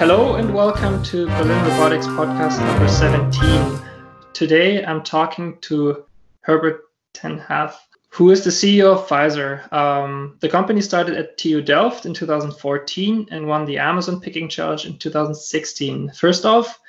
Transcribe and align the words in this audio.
Hello 0.00 0.36
and 0.36 0.54
welcome 0.54 1.02
to 1.02 1.26
Berlin 1.26 1.62
Robotics 1.62 2.06
podcast 2.06 2.58
number 2.64 2.88
17. 2.88 3.86
Today 4.32 4.82
I'm 4.82 5.02
talking 5.02 5.58
to 5.60 6.06
Herbert 6.40 6.84
ten 7.12 7.36
Have, 7.36 7.78
who 8.08 8.30
is 8.30 8.42
the 8.42 8.48
CEO 8.48 8.94
of 8.94 9.06
Fizyr. 9.06 9.70
Um, 9.70 10.38
the 10.40 10.48
company 10.48 10.80
started 10.80 11.18
at 11.18 11.36
TU 11.36 11.60
Delft 11.60 12.06
in 12.06 12.14
2014 12.14 13.28
and 13.30 13.46
won 13.46 13.66
the 13.66 13.76
Amazon 13.76 14.22
Picking 14.22 14.48
Challenge 14.48 14.86
in 14.86 14.96
2016. 14.96 16.12
First 16.12 16.46
off, 16.46 16.80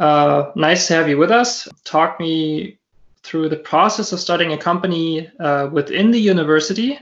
uh, 0.00 0.50
nice 0.56 0.88
to 0.88 0.94
have 0.94 1.08
you 1.08 1.18
with 1.18 1.30
us. 1.30 1.68
Talk 1.84 2.18
me 2.18 2.76
through 3.22 3.50
the 3.50 3.56
process 3.56 4.10
of 4.10 4.18
starting 4.18 4.52
a 4.52 4.58
company 4.58 5.30
uh, 5.38 5.68
within 5.70 6.10
the 6.10 6.18
university. 6.18 6.98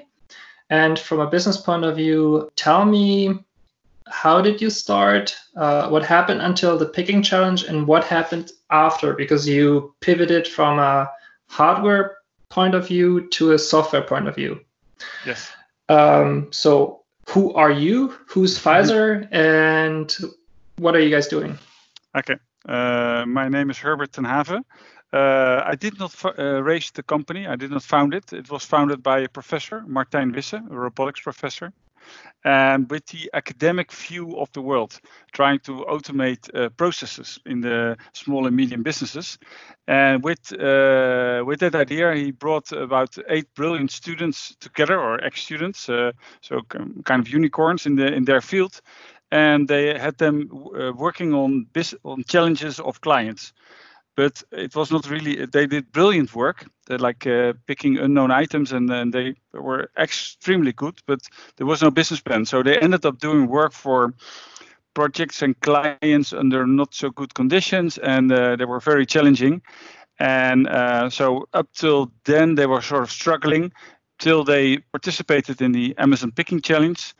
And 0.68 0.98
from 0.98 1.20
a 1.20 1.30
business 1.30 1.56
point 1.56 1.86
of 1.86 1.96
view, 1.96 2.50
tell 2.56 2.84
me 2.84 3.42
how 4.10 4.40
did 4.40 4.60
you 4.60 4.70
start? 4.70 5.36
Uh, 5.56 5.88
what 5.88 6.04
happened 6.04 6.42
until 6.42 6.76
the 6.76 6.86
picking 6.86 7.22
challenge, 7.22 7.62
and 7.64 7.86
what 7.86 8.04
happened 8.04 8.52
after? 8.70 9.14
Because 9.14 9.48
you 9.48 9.94
pivoted 10.00 10.46
from 10.46 10.78
a 10.78 11.10
hardware 11.46 12.18
point 12.48 12.74
of 12.74 12.86
view 12.86 13.28
to 13.28 13.52
a 13.52 13.58
software 13.58 14.02
point 14.02 14.28
of 14.28 14.34
view. 14.34 14.60
Yes. 15.24 15.50
Um, 15.88 16.48
so, 16.52 17.02
who 17.28 17.54
are 17.54 17.70
you? 17.70 18.14
Who's 18.26 18.58
Fizyr, 18.58 19.28
and 19.32 20.14
what 20.76 20.94
are 20.94 21.00
you 21.00 21.10
guys 21.10 21.28
doing? 21.28 21.58
Okay. 22.16 22.36
Uh, 22.68 23.24
my 23.26 23.48
name 23.48 23.70
is 23.70 23.78
Herbert 23.78 24.12
ten. 24.12 24.26
Uh, 24.26 25.62
I 25.64 25.74
did 25.74 25.98
not 25.98 26.14
uh, 26.24 26.62
raise 26.62 26.90
the 26.92 27.02
company. 27.02 27.46
I 27.46 27.56
did 27.56 27.70
not 27.70 27.82
found 27.82 28.14
it. 28.14 28.32
It 28.32 28.50
was 28.50 28.64
founded 28.64 29.02
by 29.02 29.20
a 29.20 29.28
professor, 29.28 29.82
Martijn 29.88 30.32
Wisse, 30.32 30.58
a 30.70 30.74
robotics 30.74 31.20
professor 31.20 31.72
and 32.44 32.90
with 32.90 33.06
the 33.06 33.30
academic 33.34 33.92
view 33.92 34.38
of 34.38 34.50
the 34.52 34.62
world, 34.62 35.00
trying 35.32 35.58
to 35.60 35.84
automate 35.88 36.48
uh, 36.54 36.68
processes 36.70 37.38
in 37.44 37.60
the 37.60 37.96
small 38.12 38.46
and 38.46 38.56
medium 38.56 38.82
businesses. 38.82 39.38
And 39.86 40.24
with 40.24 40.52
uh, 40.52 41.42
with 41.46 41.60
that 41.60 41.74
idea, 41.74 42.14
he 42.14 42.30
brought 42.30 42.72
about 42.72 43.16
eight 43.28 43.52
brilliant 43.54 43.90
students 43.90 44.56
together, 44.60 44.98
or 44.98 45.22
ex-students, 45.24 45.88
uh, 45.88 46.12
so 46.40 46.62
kind 47.04 47.20
of 47.20 47.28
unicorns 47.28 47.86
in 47.86 47.96
the 47.96 48.06
in 48.06 48.24
their 48.24 48.40
field, 48.40 48.80
and 49.30 49.68
they 49.68 49.98
had 49.98 50.16
them 50.16 50.48
uh, 50.52 50.92
working 50.92 51.34
on 51.34 51.66
bis- 51.72 51.98
on 52.04 52.24
challenges 52.24 52.80
of 52.80 53.00
clients 53.00 53.52
but 54.20 54.42
it 54.52 54.76
was 54.76 54.90
not 54.90 55.08
really 55.08 55.46
they 55.46 55.66
did 55.66 55.92
brilliant 55.92 56.34
work. 56.34 56.66
They're 56.86 57.06
like 57.08 57.26
uh, 57.26 57.54
picking 57.66 57.96
unknown 57.96 58.30
items 58.30 58.70
and, 58.72 58.90
and 58.90 59.14
they 59.14 59.34
were 59.54 59.90
extremely 59.96 60.72
good 60.72 61.00
but 61.06 61.20
there 61.56 61.66
was 61.66 61.80
no 61.80 61.90
business 61.90 62.20
plan. 62.20 62.44
So 62.44 62.62
they 62.62 62.78
ended 62.78 63.06
up 63.06 63.18
doing 63.18 63.46
work 63.46 63.72
for 63.72 64.12
projects 64.92 65.40
and 65.40 65.58
clients 65.60 66.34
under 66.34 66.66
not 66.66 66.92
so 66.94 67.08
good 67.08 67.32
conditions 67.32 67.96
and 67.96 68.30
uh, 68.30 68.56
they 68.56 68.66
were 68.66 68.80
very 68.80 69.06
challenging. 69.06 69.62
And 70.18 70.68
uh, 70.68 71.08
so 71.08 71.48
up 71.54 71.68
till 71.72 72.12
then 72.24 72.56
they 72.56 72.66
were 72.66 72.82
sort 72.82 73.04
of 73.04 73.10
struggling 73.10 73.72
till 74.18 74.44
they 74.44 74.76
participated 74.92 75.62
in 75.62 75.72
the 75.72 75.94
amazon 75.96 76.30
picking 76.30 76.60
challenge 76.60 77.14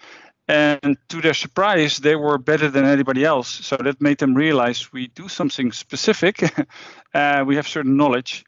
and 0.50 0.96
to 1.08 1.20
their 1.20 1.34
surprise, 1.34 1.98
they 1.98 2.16
were 2.16 2.36
better 2.36 2.68
than 2.68 2.84
anybody 2.84 3.24
else. 3.24 3.48
So 3.48 3.76
that 3.76 4.00
made 4.00 4.18
them 4.18 4.34
realize 4.34 4.92
we 4.92 5.06
do 5.06 5.28
something 5.28 5.70
specific. 5.70 6.42
uh, 7.14 7.44
we 7.46 7.54
have 7.54 7.68
certain 7.68 7.96
knowledge. 7.96 8.44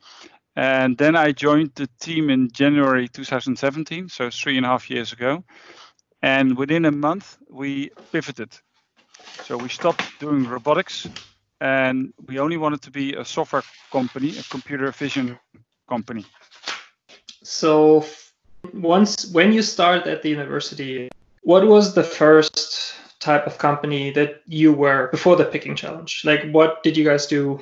And 0.56 0.98
then 0.98 1.14
I 1.14 1.30
joined 1.30 1.70
the 1.76 1.88
team 2.00 2.28
in 2.28 2.50
January 2.50 3.06
2017, 3.08 4.08
so 4.08 4.30
three 4.30 4.56
and 4.56 4.66
a 4.66 4.68
half 4.68 4.90
years 4.90 5.12
ago. 5.12 5.44
And 6.22 6.56
within 6.56 6.84
a 6.86 6.90
month, 6.90 7.38
we 7.48 7.90
pivoted. 8.10 8.50
So 9.44 9.56
we 9.56 9.68
stopped 9.68 10.02
doing 10.18 10.48
robotics 10.48 11.08
and 11.60 12.12
we 12.26 12.40
only 12.40 12.56
wanted 12.56 12.82
to 12.82 12.90
be 12.90 13.14
a 13.14 13.24
software 13.24 13.62
company, 13.92 14.36
a 14.38 14.42
computer 14.50 14.90
vision 14.90 15.38
company. 15.88 16.26
So 17.44 18.04
once 18.74 19.30
when 19.32 19.52
you 19.52 19.62
start 19.62 20.08
at 20.08 20.22
the 20.22 20.30
university, 20.30 21.08
what 21.42 21.66
was 21.66 21.94
the 21.94 22.02
first 22.02 22.94
type 23.18 23.46
of 23.46 23.58
company 23.58 24.10
that 24.10 24.42
you 24.46 24.72
were 24.72 25.08
before 25.08 25.36
the 25.36 25.44
picking 25.44 25.76
challenge? 25.76 26.22
Like, 26.24 26.50
what 26.50 26.82
did 26.82 26.96
you 26.96 27.04
guys 27.04 27.26
do? 27.26 27.60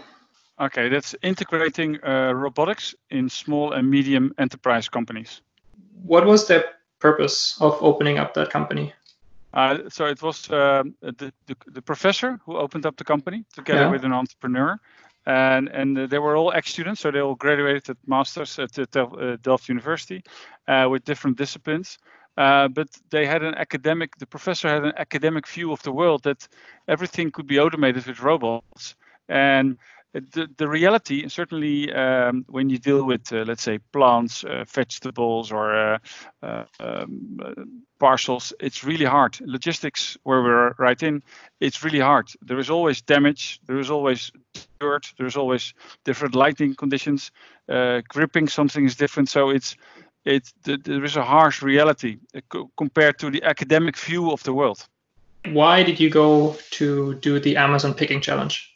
Okay, 0.59 0.89
that's 0.89 1.15
integrating 1.23 1.99
uh, 2.05 2.33
robotics 2.35 2.95
in 3.11 3.29
small 3.29 3.73
and 3.73 3.91
medium 3.91 4.35
enterprise 4.39 4.89
companies. 4.89 5.41
What 6.03 6.27
was 6.27 6.47
the 6.47 6.65
purpose 6.99 7.57
of 7.61 7.79
opening 7.81 8.19
up 8.19 8.35
that 8.35 8.51
company? 8.51 8.93
Uh, 9.55 9.79
so 9.89 10.05
it 10.05 10.23
was 10.23 10.51
uh, 10.51 10.85
the, 11.01 11.33
the, 11.47 11.57
the 11.67 11.83
professor 11.83 12.39
who 12.45 12.57
opened 12.57 12.87
up 12.87 12.97
the 12.97 13.05
company 13.05 13.45
together 13.55 13.81
yeah. 13.81 13.91
with 13.91 14.05
an 14.05 14.12
entrepreneur, 14.12 14.79
and 15.27 15.69
and 15.69 15.97
they 16.11 16.19
were 16.19 16.37
all 16.37 16.53
ex-students, 16.53 17.01
so 17.01 17.11
they 17.11 17.21
all 17.21 17.35
graduated 17.35 17.91
at 17.91 17.97
masters 18.07 18.59
at 18.59 18.79
uh, 18.79 19.37
Delft 19.43 19.69
University 19.69 20.23
uh, 20.69 20.87
with 20.91 21.05
different 21.05 21.37
disciplines. 21.37 21.99
Uh, 22.37 22.69
but 22.69 22.89
they 23.11 23.27
had 23.27 23.43
an 23.43 23.55
academic, 23.55 24.17
the 24.17 24.27
professor 24.27 24.69
had 24.69 24.85
an 24.85 24.93
academic 24.97 25.47
view 25.47 25.73
of 25.73 25.83
the 25.83 25.93
world 25.93 26.23
that 26.23 26.49
everything 26.89 27.31
could 27.31 27.47
be 27.47 27.59
automated 27.59 28.07
with 28.07 28.21
robots. 28.21 28.95
And 29.29 29.79
the, 30.13 30.49
the 30.57 30.69
reality, 30.69 31.29
certainly 31.29 31.93
um, 31.93 32.45
when 32.49 32.69
you 32.69 32.79
deal 32.79 33.05
with, 33.05 33.33
uh, 33.33 33.45
let's 33.47 33.63
say, 33.63 33.79
plants, 33.93 34.43
uh, 34.45 34.65
vegetables, 34.67 35.53
or 35.53 35.75
uh, 35.75 35.99
uh, 36.43 36.65
um, 36.81 37.85
parcels, 37.99 38.53
it's 38.59 38.83
really 38.83 39.05
hard. 39.05 39.39
Logistics, 39.41 40.17
where 40.25 40.43
we're 40.43 40.73
right 40.79 41.01
in, 41.03 41.23
it's 41.61 41.85
really 41.85 42.01
hard. 42.01 42.29
There 42.43 42.59
is 42.59 42.71
always 42.71 43.03
damage, 43.03 43.61
there 43.67 43.79
is 43.79 43.91
always 43.91 44.33
dirt, 44.81 45.12
there's 45.17 45.37
always 45.37 45.75
different 46.05 46.35
lighting 46.35 46.75
conditions. 46.75 47.31
gripping 48.09 48.49
something 48.49 48.85
is 48.85 48.97
different. 48.97 49.29
So 49.29 49.51
it's 49.51 49.77
it 50.25 50.50
there 50.64 51.04
is 51.04 51.16
a 51.16 51.22
harsh 51.22 51.62
reality 51.62 52.19
uh, 52.34 52.64
compared 52.76 53.19
to 53.19 53.31
the 53.31 53.42
academic 53.42 53.97
view 53.97 54.31
of 54.31 54.42
the 54.42 54.53
world. 54.53 54.86
Why 55.47 55.82
did 55.82 55.98
you 55.98 56.10
go 56.10 56.56
to 56.72 57.14
do 57.14 57.41
the 57.41 57.56
Amazon 57.56 57.94
picking 57.94 58.20
challenge? 58.20 58.70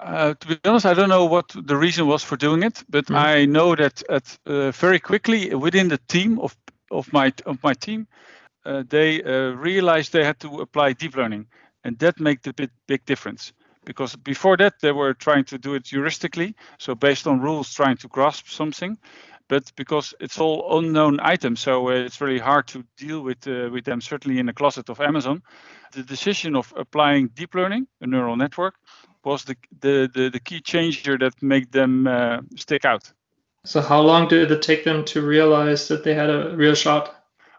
Uh, 0.00 0.34
to 0.34 0.46
be 0.48 0.58
honest, 0.64 0.86
I 0.86 0.94
don't 0.94 1.08
know 1.08 1.24
what 1.24 1.48
the 1.54 1.76
reason 1.76 2.06
was 2.06 2.22
for 2.22 2.36
doing 2.36 2.62
it, 2.62 2.84
but 2.88 3.06
mm. 3.06 3.16
I 3.16 3.46
know 3.46 3.74
that 3.74 4.02
at, 4.10 4.38
uh, 4.46 4.70
very 4.70 4.98
quickly 4.98 5.54
within 5.54 5.88
the 5.88 5.98
team 6.08 6.38
of 6.38 6.56
of 6.90 7.12
my 7.12 7.32
of 7.46 7.62
my 7.62 7.74
team, 7.74 8.06
uh, 8.64 8.82
they 8.88 9.22
uh, 9.22 9.52
realized 9.52 10.12
they 10.12 10.24
had 10.24 10.38
to 10.40 10.60
apply 10.60 10.92
deep 10.92 11.16
learning, 11.16 11.46
and 11.84 11.98
that 11.98 12.20
made 12.20 12.42
the 12.42 12.52
big 12.52 12.70
big 12.86 13.04
difference. 13.06 13.52
Because 13.84 14.16
before 14.16 14.56
that, 14.56 14.80
they 14.80 14.92
were 14.92 15.14
trying 15.14 15.44
to 15.44 15.58
do 15.58 15.74
it 15.74 15.84
heuristically, 15.84 16.54
so 16.78 16.94
based 16.94 17.26
on 17.26 17.40
rules, 17.40 17.72
trying 17.72 17.96
to 17.98 18.08
grasp 18.08 18.48
something 18.48 18.98
but 19.48 19.72
because 19.76 20.14
it's 20.20 20.38
all 20.38 20.78
unknown 20.78 21.18
items, 21.20 21.60
so 21.60 21.88
uh, 21.88 21.92
it's 21.92 22.16
very 22.16 22.38
hard 22.38 22.66
to 22.68 22.84
deal 22.96 23.20
with 23.20 23.46
uh, 23.46 23.68
with 23.72 23.84
them. 23.84 24.00
Certainly 24.00 24.38
in 24.38 24.46
the 24.46 24.52
closet 24.52 24.88
of 24.88 25.00
Amazon, 25.00 25.42
the 25.92 26.02
decision 26.02 26.56
of 26.56 26.72
applying 26.76 27.28
deep 27.28 27.54
learning, 27.54 27.86
a 28.00 28.06
neural 28.06 28.36
network, 28.36 28.74
was 29.24 29.44
the 29.44 29.56
the 29.80 30.10
the, 30.12 30.30
the 30.30 30.40
key 30.40 30.60
changer 30.60 31.18
that 31.18 31.42
made 31.42 31.72
them 31.72 32.06
uh, 32.06 32.38
stick 32.56 32.84
out. 32.84 33.12
So 33.64 33.80
how 33.80 34.00
long 34.00 34.28
did 34.28 34.50
it 34.50 34.62
take 34.62 34.84
them 34.84 35.04
to 35.06 35.22
realize 35.22 35.88
that 35.88 36.04
they 36.04 36.14
had 36.14 36.30
a 36.30 36.56
real 36.56 36.74
shot? 36.74 37.14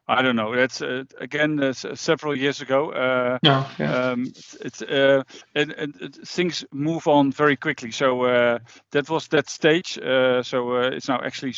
I 0.10 0.22
don't 0.22 0.38
know. 0.38 0.56
That's 0.56 0.82
uh, 0.82 1.04
again 1.20 1.62
uh, 1.62 1.74
several 1.74 2.36
years 2.36 2.62
ago. 2.62 2.92
Uh, 2.92 3.40
no, 3.44 3.66
yeah. 3.78 3.94
um, 3.94 4.32
it's 4.62 4.82
uh, 4.82 5.24
and, 5.54 5.72
and, 5.74 6.16
things 6.26 6.64
move 6.72 7.08
on 7.08 7.32
very 7.32 7.58
quickly. 7.58 7.92
So 7.92 8.24
uh, 8.24 8.60
that 8.92 9.10
was 9.10 9.28
that 9.30 9.50
stage. 9.50 9.98
Uh, 9.98 10.44
so 10.44 10.78
it's 10.78 11.10
now 11.10 11.20
actually 11.22 11.54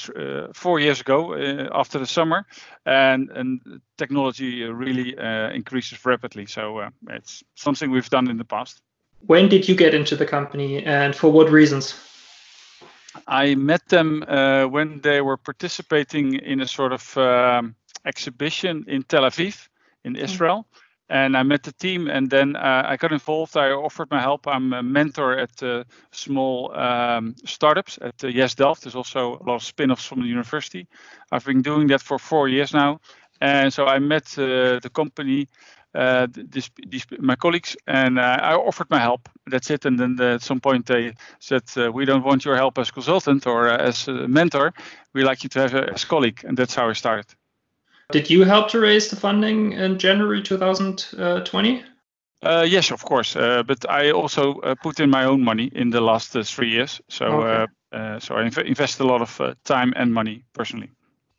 four 0.53 0.79
years 0.79 0.99
ago 0.99 1.35
after 1.71 1.99
the 1.99 2.07
summer, 2.07 2.47
and 2.87 3.29
and 3.29 3.81
technology 3.97 4.63
really 4.63 5.15
increases 5.53 6.03
rapidly. 6.03 6.47
So 6.47 6.89
it's 7.09 7.43
something 7.53 7.91
we've 7.91 8.09
done 8.09 8.31
in 8.31 8.37
the 8.37 8.45
past. 8.45 8.81
When 9.27 9.47
did 9.49 9.69
you 9.69 9.75
get 9.75 9.93
into 9.93 10.15
the 10.15 10.25
company, 10.25 10.83
and 10.83 11.15
for 11.15 11.31
what 11.31 11.51
reasons? 11.51 11.93
I 13.27 13.53
met 13.55 13.87
them 13.89 14.23
when 14.71 15.01
they 15.01 15.21
were 15.21 15.37
participating 15.37 16.33
in 16.33 16.61
a 16.61 16.67
sort 16.67 16.93
of 16.93 17.17
um, 17.17 17.75
exhibition 18.05 18.85
in 18.87 19.03
Tel 19.03 19.23
Aviv, 19.23 19.67
in 20.03 20.13
mm. 20.13 20.23
Israel. 20.23 20.65
And 21.11 21.35
I 21.35 21.41
met 21.41 21.63
the 21.63 21.71
team, 21.71 22.07
and 22.07 22.29
then 22.29 22.55
uh, 22.55 22.83
I 22.85 22.95
got 22.95 23.11
involved. 23.11 23.57
I 23.57 23.71
offered 23.71 24.11
my 24.11 24.21
help. 24.21 24.47
I'm 24.47 24.73
a 24.73 24.83
mentor 24.83 25.39
at 25.39 25.63
uh, 25.63 25.83
small 26.11 26.71
um, 26.77 27.35
startups 27.45 27.97
at 28.01 28.23
uh, 28.23 28.27
YES!Delft. 28.27 28.83
There's 28.83 28.95
also 28.95 29.39
a 29.41 29.43
lot 29.43 29.55
of 29.55 29.63
spin 29.63 29.89
offs 29.89 30.05
from 30.05 30.21
the 30.21 30.27
university. 30.27 30.87
I've 31.31 31.45
been 31.45 31.63
doing 31.63 31.87
that 31.87 32.03
for 32.03 32.19
four 32.19 32.47
years 32.47 32.73
now. 32.73 32.99
And 33.41 33.73
so 33.73 33.87
I 33.87 33.97
met 33.97 34.37
uh, 34.37 34.79
the 34.81 34.91
company, 34.93 35.47
uh, 35.95 36.27
this, 36.31 36.69
these, 36.87 37.07
my 37.17 37.35
colleagues, 37.35 37.75
and 37.87 38.19
uh, 38.19 38.37
I 38.41 38.53
offered 38.53 38.91
my 38.91 38.99
help. 38.99 39.29
That's 39.47 39.71
it. 39.71 39.85
And 39.85 39.97
then 39.97 40.21
at 40.21 40.43
some 40.43 40.59
point 40.59 40.85
they 40.85 41.15
said, 41.39 41.63
We 41.91 42.05
don't 42.05 42.23
want 42.23 42.45
your 42.45 42.55
help 42.55 42.77
as 42.77 42.91
consultant 42.91 43.47
or 43.47 43.67
as 43.67 44.07
a 44.07 44.27
mentor. 44.27 44.73
We 45.13 45.23
like 45.23 45.43
you 45.43 45.49
to 45.49 45.59
have 45.61 45.73
a, 45.73 45.93
as 45.93 46.05
colleague. 46.05 46.41
And 46.43 46.55
that's 46.55 46.75
how 46.75 46.87
I 46.87 46.93
started. 46.93 47.33
Did 48.11 48.29
you 48.29 48.43
help 48.43 48.69
to 48.69 48.79
raise 48.79 49.09
the 49.09 49.15
funding 49.15 49.73
in 49.73 49.99
January 49.99 50.41
2020? 50.41 51.83
Uh, 52.41 52.65
yes, 52.67 52.91
of 52.91 53.03
course. 53.03 53.35
Uh, 53.35 53.63
but 53.63 53.87
I 53.89 54.11
also 54.11 54.59
uh, 54.61 54.75
put 54.75 54.99
in 54.99 55.09
my 55.09 55.25
own 55.25 55.43
money 55.43 55.69
in 55.75 55.91
the 55.91 56.01
last 56.01 56.35
uh, 56.35 56.43
three 56.43 56.71
years. 56.71 57.01
So, 57.09 57.25
okay. 57.25 57.71
Uh, 57.91 58.19
so 58.19 58.35
I 58.35 58.43
inv- 58.43 58.65
invest 58.65 58.99
a 58.99 59.03
lot 59.03 59.21
of 59.21 59.39
uh, 59.41 59.53
time 59.63 59.93
and 59.95 60.13
money 60.13 60.43
personally. 60.53 60.89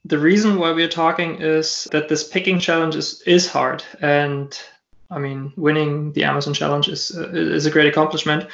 The 0.05 0.19
reason 0.19 0.59
why 0.59 0.73
we're 0.73 0.89
talking 0.89 1.41
is 1.41 1.89
that 1.93 2.09
this 2.09 2.27
picking 2.27 2.59
challenge 2.59 2.97
is, 2.97 3.21
is 3.23 3.49
hard, 3.49 3.85
and 4.01 4.59
I 5.11 5.19
mean, 5.19 5.53
winning 5.57 6.13
the 6.13 6.25
Amazon 6.25 6.55
challenge 6.55 6.89
is 6.89 7.11
is 7.11 7.67
a 7.67 7.71
great 7.71 7.87
accomplishment. 7.87 8.47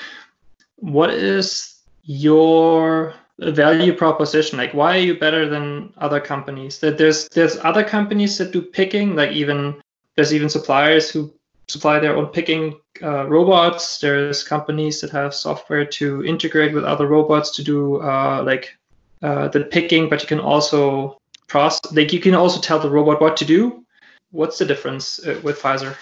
What 0.76 1.10
is 1.10 1.78
your 2.02 3.14
value 3.38 3.92
proposition? 3.94 4.58
Like, 4.58 4.72
why 4.74 4.96
are 4.96 5.00
you 5.00 5.18
better 5.18 5.48
than 5.48 5.92
other 5.98 6.20
companies? 6.20 6.78
That 6.78 6.98
there's 6.98 7.28
there's 7.28 7.56
other 7.58 7.84
companies 7.84 8.38
that 8.38 8.52
do 8.52 8.62
picking, 8.62 9.14
like 9.14 9.32
even 9.32 9.80
there's 10.14 10.32
even 10.32 10.48
suppliers 10.48 11.10
who 11.10 11.32
supply 11.68 11.98
their 11.98 12.16
own 12.16 12.26
picking 12.26 12.78
uh, 13.02 13.26
robots. 13.28 13.98
There's 13.98 14.42
companies 14.42 15.00
that 15.00 15.10
have 15.10 15.34
software 15.34 15.84
to 15.84 16.24
integrate 16.24 16.72
with 16.72 16.84
other 16.84 17.06
robots 17.06 17.50
to 17.56 17.64
do 17.64 18.00
uh, 18.02 18.42
like 18.44 18.76
uh, 19.22 19.48
the 19.48 19.64
picking, 19.64 20.08
but 20.08 20.22
you 20.22 20.28
can 20.28 20.40
also 20.40 21.20
process. 21.48 21.92
Like 21.92 22.12
you 22.12 22.20
can 22.20 22.34
also 22.34 22.60
tell 22.60 22.78
the 22.78 22.90
robot 22.90 23.20
what 23.20 23.36
to 23.38 23.44
do. 23.44 23.84
What's 24.30 24.58
the 24.58 24.64
difference 24.64 25.24
uh, 25.26 25.40
with 25.42 25.60
Fizyr? 25.60 25.96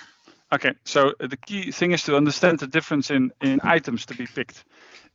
Okay, 0.52 0.72
so 0.84 1.12
the 1.18 1.36
key 1.36 1.72
thing 1.72 1.92
is 1.92 2.02
to 2.04 2.16
understand 2.16 2.60
the 2.60 2.66
difference 2.66 3.10
in 3.10 3.32
in 3.40 3.60
items 3.64 4.06
to 4.06 4.14
be 4.14 4.26
picked. 4.26 4.64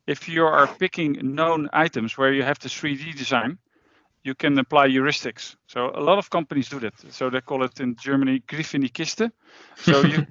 If 0.07 0.27
you 0.27 0.45
are 0.45 0.67
picking 0.67 1.35
known 1.35 1.69
items 1.73 2.17
where 2.17 2.33
you 2.33 2.43
have 2.43 2.59
the 2.59 2.69
3D 2.69 3.15
design, 3.15 3.59
you 4.23 4.35
can 4.35 4.57
apply 4.59 4.89
heuristics. 4.89 5.55
So 5.67 5.91
a 5.95 6.01
lot 6.01 6.17
of 6.17 6.29
companies 6.29 6.69
do 6.69 6.79
that. 6.79 6.93
So 7.11 7.29
they 7.29 7.41
call 7.41 7.63
it 7.63 7.79
in 7.79 7.95
Germany 7.95 8.39
Griff 8.47 8.75
in 8.75 8.81
die 8.81 8.89
Kiste. 8.89 9.31
So 9.77 10.01
you, 10.13 10.25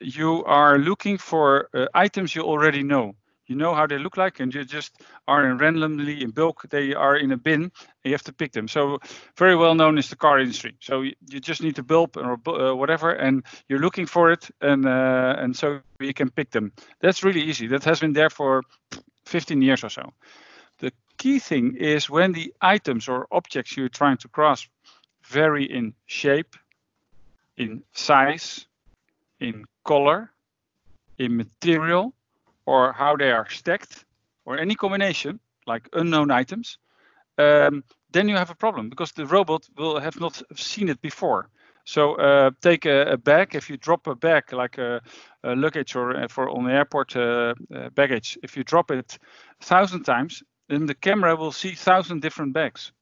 you, 0.00 0.44
are 0.44 0.78
looking 0.78 1.18
for 1.18 1.68
uh, 1.74 1.86
items 1.94 2.34
you 2.34 2.42
already 2.42 2.82
know. 2.82 3.14
You 3.46 3.56
know 3.56 3.74
how 3.74 3.86
they 3.86 3.98
look 3.98 4.16
like, 4.16 4.40
and 4.40 4.54
you 4.54 4.64
just 4.64 5.02
are 5.28 5.46
in 5.46 5.58
randomly 5.58 6.22
in 6.22 6.30
bulk. 6.30 6.64
They 6.70 6.94
are 6.94 7.14
in 7.14 7.30
a 7.32 7.36
bin, 7.36 7.62
and 7.64 7.72
you 8.04 8.12
have 8.12 8.22
to 8.22 8.32
pick 8.32 8.52
them. 8.52 8.68
So 8.68 9.00
very 9.36 9.54
well 9.54 9.74
known 9.74 9.98
is 9.98 10.08
the 10.08 10.16
car 10.16 10.40
industry. 10.40 10.76
So 10.80 11.02
you, 11.02 11.12
you 11.28 11.40
just 11.40 11.62
need 11.62 11.78
a 11.78 11.82
bulb 11.82 12.16
or 12.16 12.38
uh, 12.48 12.74
whatever, 12.74 13.10
and 13.10 13.44
you're 13.68 13.80
looking 13.80 14.06
for 14.06 14.32
it, 14.32 14.50
and 14.62 14.86
uh, 14.86 15.36
and 15.38 15.54
so 15.54 15.80
you 16.00 16.14
can 16.14 16.30
pick 16.30 16.52
them. 16.52 16.72
That's 17.00 17.22
really 17.22 17.42
easy. 17.42 17.66
That 17.66 17.84
has 17.84 18.00
been 18.00 18.14
there 18.14 18.30
for 18.30 18.62
15 19.26 19.62
years 19.62 19.84
or 19.84 19.90
so 19.90 20.12
The 20.78 20.92
key 21.18 21.38
thing 21.38 21.76
is 21.76 22.10
when 22.10 22.32
the 22.32 22.52
items 22.60 23.08
or 23.08 23.26
objects 23.30 23.76
you're 23.76 23.88
trying 23.88 24.18
to 24.18 24.28
grasp 24.28 24.68
vary 25.22 25.64
in 25.64 25.94
shape, 26.06 26.56
in 27.56 27.82
size, 27.92 28.66
in 29.40 29.64
color, 29.84 30.30
in 31.18 31.36
material, 31.36 32.12
or 32.66 32.92
how 32.92 33.16
they 33.16 33.30
are 33.30 33.48
stacked, 33.48 34.04
or 34.44 34.58
any 34.58 34.74
combination, 34.74 35.40
like 35.66 35.88
unknown 35.92 36.30
items, 36.30 36.78
um, 37.38 37.84
then 38.10 38.28
you 38.28 38.36
have 38.36 38.50
a 38.50 38.54
problem 38.54 38.88
because 38.88 39.12
the 39.12 39.26
robot 39.26 39.68
will 39.76 39.98
have 39.98 40.20
not 40.20 40.42
seen 40.56 40.88
it 40.88 41.00
before. 41.00 41.48
So 41.84 42.14
uh, 42.14 42.50
take 42.62 42.86
a, 42.86 43.12
a, 43.12 43.16
bag. 43.16 43.54
If 43.54 43.68
you 43.68 43.76
drop 43.76 44.06
a 44.06 44.14
bag 44.14 44.52
like 44.52 44.78
a, 44.78 45.02
a 45.42 45.54
luggage 45.54 45.94
or 45.94 46.16
uh, 46.16 46.28
for 46.28 46.48
on 46.48 46.64
the 46.64 46.72
airport 46.72 47.14
uh, 47.14 47.54
uh, 47.74 47.90
baggage, 47.90 48.38
if 48.42 48.56
you 48.56 48.64
drop 48.64 48.90
it 48.90 49.18
thousand 49.60 50.04
times, 50.04 50.42
then 50.68 50.86
the 50.86 50.94
camera 50.94 51.36
will 51.36 51.52
see 51.52 51.72
thousand 51.72 52.22
different 52.22 52.54
bags, 52.54 52.92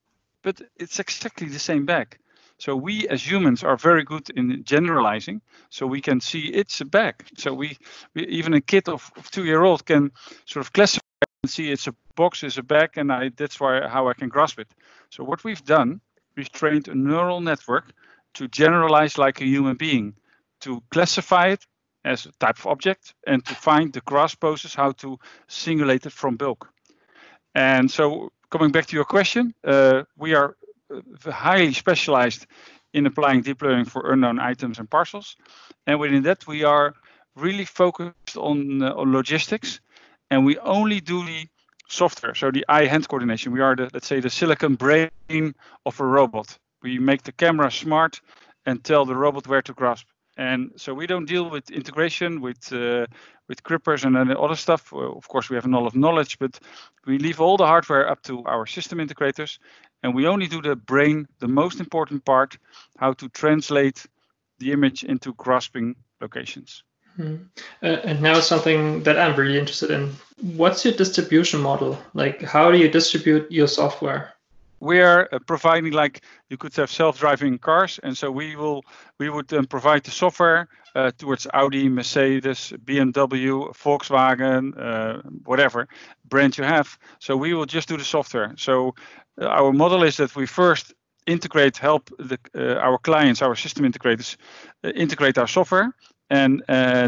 but 0.41 0.61
it's 0.77 0.99
exactly 0.99 1.47
the 1.47 1.59
same 1.59 1.85
bag. 1.85 2.17
So 2.57 2.75
we 2.75 3.07
as 3.07 3.29
humans 3.29 3.63
are 3.63 3.77
very 3.77 4.03
good 4.03 4.29
in 4.35 4.63
generalizing. 4.63 5.41
So 5.69 5.87
we 5.87 6.01
can 6.01 6.21
see 6.21 6.47
it's 6.47 6.81
a 6.81 6.85
bag. 6.85 7.15
So 7.37 7.53
we, 7.53 7.77
we 8.13 8.25
even 8.27 8.53
a 8.53 8.61
kid 8.61 8.87
of, 8.87 9.11
of 9.17 9.31
two 9.31 9.45
year 9.45 9.63
old 9.63 9.85
can 9.85 10.11
sort 10.45 10.65
of 10.65 10.73
classify 10.73 11.01
and 11.43 11.49
see 11.49 11.71
it's 11.71 11.87
a 11.87 11.95
box, 12.15 12.43
it's 12.43 12.57
a 12.57 12.63
bag, 12.63 12.91
and 12.97 13.11
I, 13.11 13.31
that's 13.35 13.59
why 13.59 13.87
how 13.87 14.07
I 14.07 14.13
can 14.13 14.29
grasp 14.29 14.59
it. 14.59 14.67
So 15.09 15.23
what 15.23 15.43
we've 15.43 15.63
done, 15.65 15.99
we've 16.35 16.51
trained 16.51 16.87
a 16.87 16.95
neural 16.95 17.41
network 17.41 17.93
to 18.33 18.47
generalize 18.47 19.17
like 19.17 19.41
a 19.41 19.45
human 19.45 19.75
being, 19.75 20.15
to 20.61 20.81
classify 20.89 21.47
it 21.47 21.65
as 22.05 22.25
a 22.25 22.31
type 22.39 22.59
of 22.59 22.67
object, 22.67 23.13
and 23.25 23.45
to 23.45 23.55
find 23.55 23.93
the 23.93 24.01
grasp 24.01 24.39
poses 24.39 24.75
how 24.75 24.91
to 24.91 25.17
singulate 25.47 26.05
it 26.05 26.11
from 26.11 26.35
bulk. 26.35 26.69
And 27.55 27.89
so 27.89 28.31
coming 28.49 28.71
back 28.71 28.87
to 28.87 28.95
your 28.95 29.05
question, 29.05 29.53
uh, 29.63 30.03
we 30.17 30.33
are 30.33 30.55
uh, 30.93 31.31
highly 31.31 31.73
specialized 31.73 32.45
in 32.93 33.05
applying 33.05 33.41
deep 33.41 33.61
learning 33.61 33.85
for 33.85 34.11
unknown 34.11 34.39
items 34.39 34.79
and 34.79 34.89
parcels. 34.89 35.35
And 35.87 35.99
within 35.99 36.23
that, 36.23 36.45
we 36.47 36.63
are 36.63 36.93
really 37.35 37.65
focused 37.65 38.37
on, 38.37 38.83
uh, 38.83 38.93
on 38.93 39.11
logistics 39.11 39.79
and 40.29 40.45
we 40.45 40.57
only 40.59 40.99
do 40.99 41.25
the 41.25 41.47
software, 41.87 42.35
so 42.35 42.51
the 42.51 42.65
eye-hand 42.67 43.07
coordination. 43.07 43.51
We 43.51 43.61
are 43.61 43.75
the, 43.75 43.89
let's 43.93 44.07
say, 44.07 44.19
the 44.19 44.29
silicon 44.29 44.75
brain 44.75 45.53
of 45.85 45.99
a 45.99 46.05
robot. 46.05 46.57
We 46.83 46.99
make 46.99 47.23
the 47.23 47.31
camera 47.31 47.71
smart 47.71 48.21
and 48.65 48.83
tell 48.83 49.05
the 49.05 49.15
robot 49.15 49.47
where 49.47 49.61
to 49.61 49.73
grasp. 49.73 50.07
And 50.37 50.71
so 50.75 50.93
we 50.93 51.07
don't 51.07 51.25
deal 51.25 51.49
with 51.49 51.69
integration 51.69 52.41
with 52.41 52.73
uh, 52.73 53.05
with 53.47 53.63
grippers 53.63 54.03
and 54.03 54.17
other 54.17 54.55
stuff. 54.55 54.91
Of 54.93 55.27
course, 55.27 55.49
we 55.49 55.55
have 55.55 55.65
a 55.65 55.69
lot 55.69 55.85
of 55.85 55.95
knowledge, 55.95 56.39
but 56.39 56.59
we 57.05 57.17
leave 57.17 57.41
all 57.41 57.57
the 57.57 57.67
hardware 57.67 58.09
up 58.09 58.21
to 58.23 58.43
our 58.45 58.65
system 58.65 58.99
integrators, 58.99 59.59
and 60.01 60.15
we 60.15 60.27
only 60.27 60.47
do 60.47 60.61
the 60.61 60.75
brain, 60.75 61.27
the 61.39 61.47
most 61.47 61.79
important 61.79 62.25
part, 62.25 62.57
how 62.97 63.13
to 63.13 63.29
translate 63.29 64.05
the 64.59 64.71
image 64.71 65.03
into 65.03 65.33
grasping 65.33 65.95
locations. 66.21 66.83
Hmm. 67.15 67.35
Uh, 67.83 67.97
and 68.03 68.21
now 68.21 68.39
something 68.39 69.03
that 69.03 69.19
I'm 69.19 69.35
really 69.35 69.59
interested 69.59 69.91
in. 69.91 70.13
What's 70.41 70.83
your 70.83 70.95
distribution 70.95 71.61
model? 71.61 71.97
Like, 72.13 72.41
how 72.41 72.71
do 72.71 72.77
you 72.77 72.89
distribute 72.89 73.51
your 73.51 73.67
software? 73.67 74.33
We 74.83 74.99
are 74.99 75.29
uh, 75.31 75.39
providing 75.47 75.93
like 75.93 76.21
you 76.49 76.57
could 76.57 76.75
have 76.75 76.91
self-driving 76.91 77.57
cars 77.57 77.99
and 78.03 78.17
so 78.17 78.29
we 78.29 78.55
will 78.55 78.83
we 79.17 79.29
would 79.29 79.47
provide 79.69 80.03
the 80.03 80.11
software 80.11 80.67
uh, 80.95 81.11
towards 81.17 81.47
audi 81.53 81.89
mercedes 81.89 82.73
bmw 82.85 83.73
volkswagen 83.83 84.73
uh, 84.77 85.21
whatever 85.45 85.87
brand 86.25 86.57
you 86.57 86.63
have. 86.63 86.97
So 87.19 87.37
we 87.37 87.53
will 87.53 87.65
just 87.65 87.87
do 87.87 87.97
the 87.97 88.03
software. 88.03 88.53
So 88.57 88.95
uh, 89.41 89.45
our 89.45 89.71
model 89.71 90.03
is 90.03 90.17
that 90.17 90.35
we 90.35 90.45
first 90.45 90.93
integrate 91.25 91.77
help 91.77 92.09
the, 92.19 92.37
uh, 92.55 92.75
our 92.87 92.97
clients 92.97 93.41
our 93.41 93.55
system 93.55 93.85
integrators 93.85 94.35
uh, 94.83 94.89
integrate 94.89 95.37
our 95.37 95.47
software 95.47 95.95
and 96.29 96.63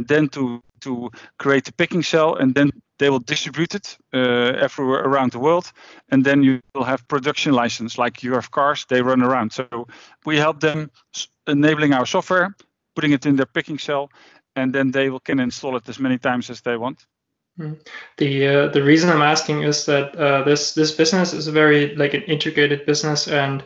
then 0.07 0.29
to 0.29 0.61
to 0.81 1.09
create 1.39 1.65
the 1.65 1.73
picking 1.73 2.03
cell 2.03 2.35
and 2.35 2.53
then 2.55 2.71
they 2.97 3.09
will 3.09 3.19
distribute 3.19 3.75
it 3.75 3.97
uh, 4.13 4.53
everywhere 4.59 5.03
around 5.03 5.31
the 5.31 5.39
world 5.39 5.71
and 6.09 6.23
then 6.23 6.43
you 6.43 6.61
will 6.73 6.83
have 6.83 7.07
production 7.07 7.53
license 7.53 7.97
like 7.97 8.23
you 8.23 8.33
have 8.33 8.51
cars 8.51 8.85
they 8.89 9.01
run 9.01 9.21
around 9.21 9.51
so 9.51 9.87
we 10.25 10.37
help 10.37 10.59
them 10.59 10.89
enabling 11.47 11.93
our 11.93 12.05
software 12.05 12.55
putting 12.95 13.11
it 13.11 13.25
in 13.25 13.35
their 13.35 13.45
picking 13.45 13.77
cell 13.77 14.09
and 14.55 14.73
then 14.73 14.91
they 14.91 15.09
will, 15.09 15.19
can 15.19 15.39
install 15.39 15.75
it 15.75 15.89
as 15.89 15.99
many 15.99 16.17
times 16.17 16.49
as 16.49 16.61
they 16.61 16.77
want 16.77 17.05
hmm. 17.57 17.73
the 18.17 18.47
uh, 18.47 18.67
the 18.69 18.83
reason 18.83 19.09
I'm 19.09 19.21
asking 19.21 19.63
is 19.63 19.85
that 19.85 20.15
uh, 20.15 20.43
this 20.43 20.73
this 20.73 20.91
business 20.91 21.33
is 21.33 21.47
a 21.47 21.51
very 21.51 21.95
like 21.95 22.13
an 22.13 22.23
integrated 22.23 22.85
business, 22.85 23.27
and 23.27 23.63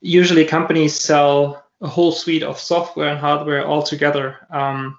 usually 0.00 0.44
companies 0.44 0.94
sell 0.94 1.66
a 1.80 1.88
whole 1.88 2.12
suite 2.12 2.42
of 2.42 2.58
software 2.58 3.08
and 3.08 3.18
hardware 3.18 3.66
all 3.66 3.82
together. 3.82 4.38
Um, 4.50 4.98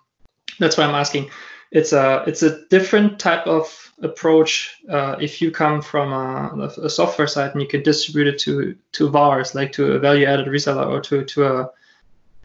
that's 0.60 0.78
why 0.78 0.86
I'm 0.86 0.96
asking. 0.96 1.30
It's 1.72 1.94
a 1.94 2.24
it's 2.28 2.44
a 2.44 2.66
different 2.68 3.20
type 3.20 3.46
of 3.46 3.94
approach 4.02 4.80
uh, 4.90 5.16
if 5.20 5.42
you 5.42 5.52
come 5.52 5.82
from 5.82 6.14
a, 6.14 6.68
a, 6.84 6.90
software 6.90 7.28
side 7.28 7.52
and 7.52 7.62
you 7.62 7.68
can 7.68 7.82
distribute 7.82 8.28
it 8.28 8.38
to 8.40 8.76
to 8.92 9.10
VARs 9.10 9.56
like 9.56 9.72
to 9.72 9.94
a 9.94 10.00
value 10.00 10.26
added 10.26 10.48
reseller 10.48 10.88
or 10.88 11.02
to 11.02 11.26
to 11.26 11.46
a 11.46 11.70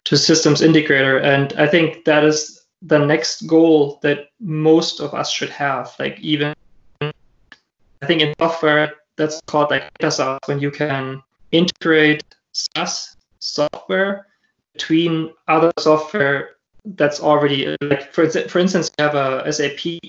to 0.05 0.17
systems 0.17 0.61
integrator. 0.61 1.23
And 1.23 1.53
I 1.53 1.67
think 1.67 2.05
that 2.05 2.23
is 2.23 2.63
the 2.81 2.99
next 2.99 3.47
goal 3.47 3.99
that 4.01 4.29
most 4.41 4.99
of 4.99 5.13
us 5.13 5.31
should 5.31 5.49
have. 5.49 5.95
Like 5.99 6.19
even 6.19 6.53
I 7.01 8.05
think 8.05 8.21
in 8.21 8.33
software 8.37 8.93
that's 9.15 9.39
called 9.45 9.71
like 9.71 9.97
data 9.99 10.39
when 10.45 10.59
you 10.59 10.71
can 10.71 11.23
integrate 11.51 12.23
SaaS 12.51 13.15
software 13.39 14.27
between 14.73 15.31
other 15.47 15.71
software 15.79 16.57
that's 16.85 17.19
already 17.19 17.75
like 17.81 18.13
for 18.13 18.29
for 18.29 18.59
instance 18.59 18.91
you 18.97 19.03
have 19.03 19.15
a 19.15 19.51
SAP 19.51 19.99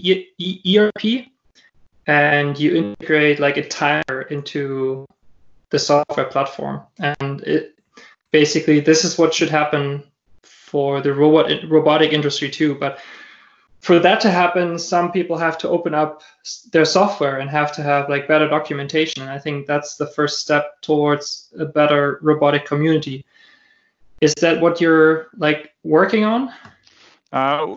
ERP 0.66 1.26
and 2.06 2.58
you 2.58 2.74
integrate 2.74 3.40
like 3.40 3.56
a 3.56 3.68
timer 3.68 4.22
into 4.30 5.06
the 5.70 5.78
software 5.78 6.26
platform. 6.26 6.82
And 6.98 7.40
it 7.42 7.78
basically 8.30 8.80
this 8.80 9.04
is 9.04 9.18
what 9.18 9.32
should 9.32 9.50
happen 9.50 10.02
for 10.42 11.00
the 11.00 11.14
robot 11.14 11.50
robotic 11.68 12.12
industry 12.12 12.50
too. 12.50 12.74
But 12.74 12.98
for 13.80 13.98
that 13.98 14.20
to 14.22 14.30
happen 14.30 14.78
some 14.78 15.12
people 15.12 15.36
have 15.36 15.58
to 15.58 15.68
open 15.68 15.94
up 15.94 16.22
their 16.72 16.84
software 16.84 17.38
and 17.38 17.50
have 17.50 17.70
to 17.72 17.82
have 17.82 18.08
like 18.08 18.26
better 18.26 18.48
documentation. 18.48 19.22
And 19.22 19.30
i 19.30 19.38
think 19.38 19.66
that's 19.66 19.96
the 19.96 20.06
first 20.06 20.40
step 20.40 20.80
towards 20.80 21.52
a 21.58 21.64
better 21.64 22.18
robotic 22.22 22.66
community 22.66 23.24
is 24.24 24.34
that 24.40 24.60
what 24.60 24.80
you're 24.80 25.28
like 25.36 25.70
working 25.82 26.24
on? 26.24 26.50
Uh, 27.30 27.76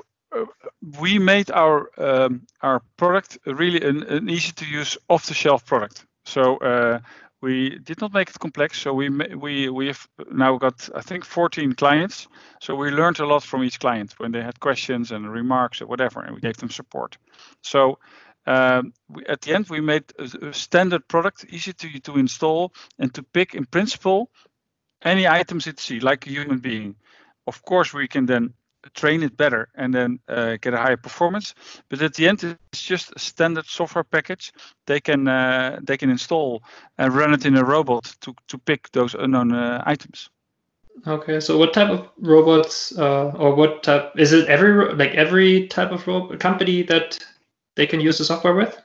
we 0.99 1.19
made 1.19 1.51
our 1.51 1.89
um, 1.97 2.47
our 2.61 2.81
product 2.95 3.37
really 3.45 3.81
an, 3.81 4.03
an 4.03 4.29
easy 4.29 4.51
to 4.53 4.65
use 4.65 4.97
off 5.09 5.25
the 5.25 5.33
shelf 5.33 5.65
product. 5.65 6.05
So 6.25 6.57
uh, 6.57 6.99
we 7.41 7.79
did 7.79 7.99
not 8.01 8.13
make 8.13 8.29
it 8.29 8.39
complex. 8.39 8.79
So 8.79 8.93
we 8.93 9.09
we 9.45 9.69
we 9.69 9.87
have 9.87 10.07
now 10.31 10.57
got 10.57 10.89
I 10.95 11.01
think 11.01 11.25
14 11.25 11.73
clients. 11.73 12.27
So 12.61 12.75
we 12.75 12.91
learned 12.91 13.19
a 13.19 13.25
lot 13.25 13.43
from 13.43 13.63
each 13.63 13.79
client 13.79 14.13
when 14.17 14.31
they 14.31 14.41
had 14.41 14.59
questions 14.59 15.11
and 15.11 15.29
remarks 15.29 15.81
or 15.81 15.87
whatever, 15.87 16.21
and 16.21 16.33
we 16.35 16.41
gave 16.41 16.57
them 16.57 16.69
support. 16.69 17.17
So 17.61 17.99
um, 18.45 18.93
we, 19.09 19.25
at 19.25 19.41
the 19.41 19.53
end 19.53 19.69
we 19.69 19.81
made 19.81 20.03
a, 20.17 20.47
a 20.47 20.53
standard 20.53 21.07
product 21.07 21.45
easy 21.49 21.73
to 21.73 21.99
to 21.99 22.17
install 22.17 22.71
and 22.99 23.13
to 23.13 23.23
pick 23.23 23.53
in 23.53 23.65
principle 23.65 24.29
any 25.03 25.27
items 25.27 25.67
it 25.67 25.79
see 25.79 25.99
like 25.99 26.25
a 26.27 26.29
human 26.29 26.59
being. 26.59 26.95
Of 27.45 27.63
course, 27.63 27.93
we 27.93 28.07
can 28.07 28.25
then 28.25 28.53
train 28.93 29.23
it 29.23 29.35
better 29.37 29.69
and 29.75 29.93
then 29.93 30.19
uh, 30.27 30.57
get 30.61 30.73
a 30.73 30.77
higher 30.77 30.97
performance. 30.97 31.53
But 31.89 32.01
at 32.01 32.13
the 32.13 32.27
end, 32.27 32.43
it's 32.43 32.81
just 32.81 33.13
a 33.15 33.19
standard 33.19 33.65
software 33.65 34.03
package 34.03 34.53
they 34.85 34.99
can 34.99 35.27
uh, 35.27 35.79
they 35.83 35.97
can 35.97 36.09
install 36.09 36.63
and 36.97 37.13
run 37.13 37.33
it 37.33 37.45
in 37.45 37.57
a 37.57 37.63
robot 37.63 38.15
to 38.21 38.33
to 38.47 38.57
pick 38.57 38.91
those 38.91 39.13
unknown 39.13 39.53
uh, 39.53 39.83
items. 39.85 40.29
Okay, 41.05 41.39
so 41.39 41.57
what 41.57 41.73
type 41.73 41.89
of 41.89 42.09
robots 42.17 42.97
uh, 42.97 43.31
or 43.35 43.53
what 43.55 43.83
type 43.83 44.13
is 44.17 44.33
it? 44.33 44.47
Every 44.47 44.93
like 44.95 45.11
every 45.11 45.67
type 45.67 45.91
of 45.91 46.07
robot 46.07 46.39
company 46.39 46.81
that 46.83 47.19
they 47.75 47.85
can 47.85 47.99
use 47.99 48.17
the 48.17 48.25
software 48.25 48.55
with? 48.55 48.81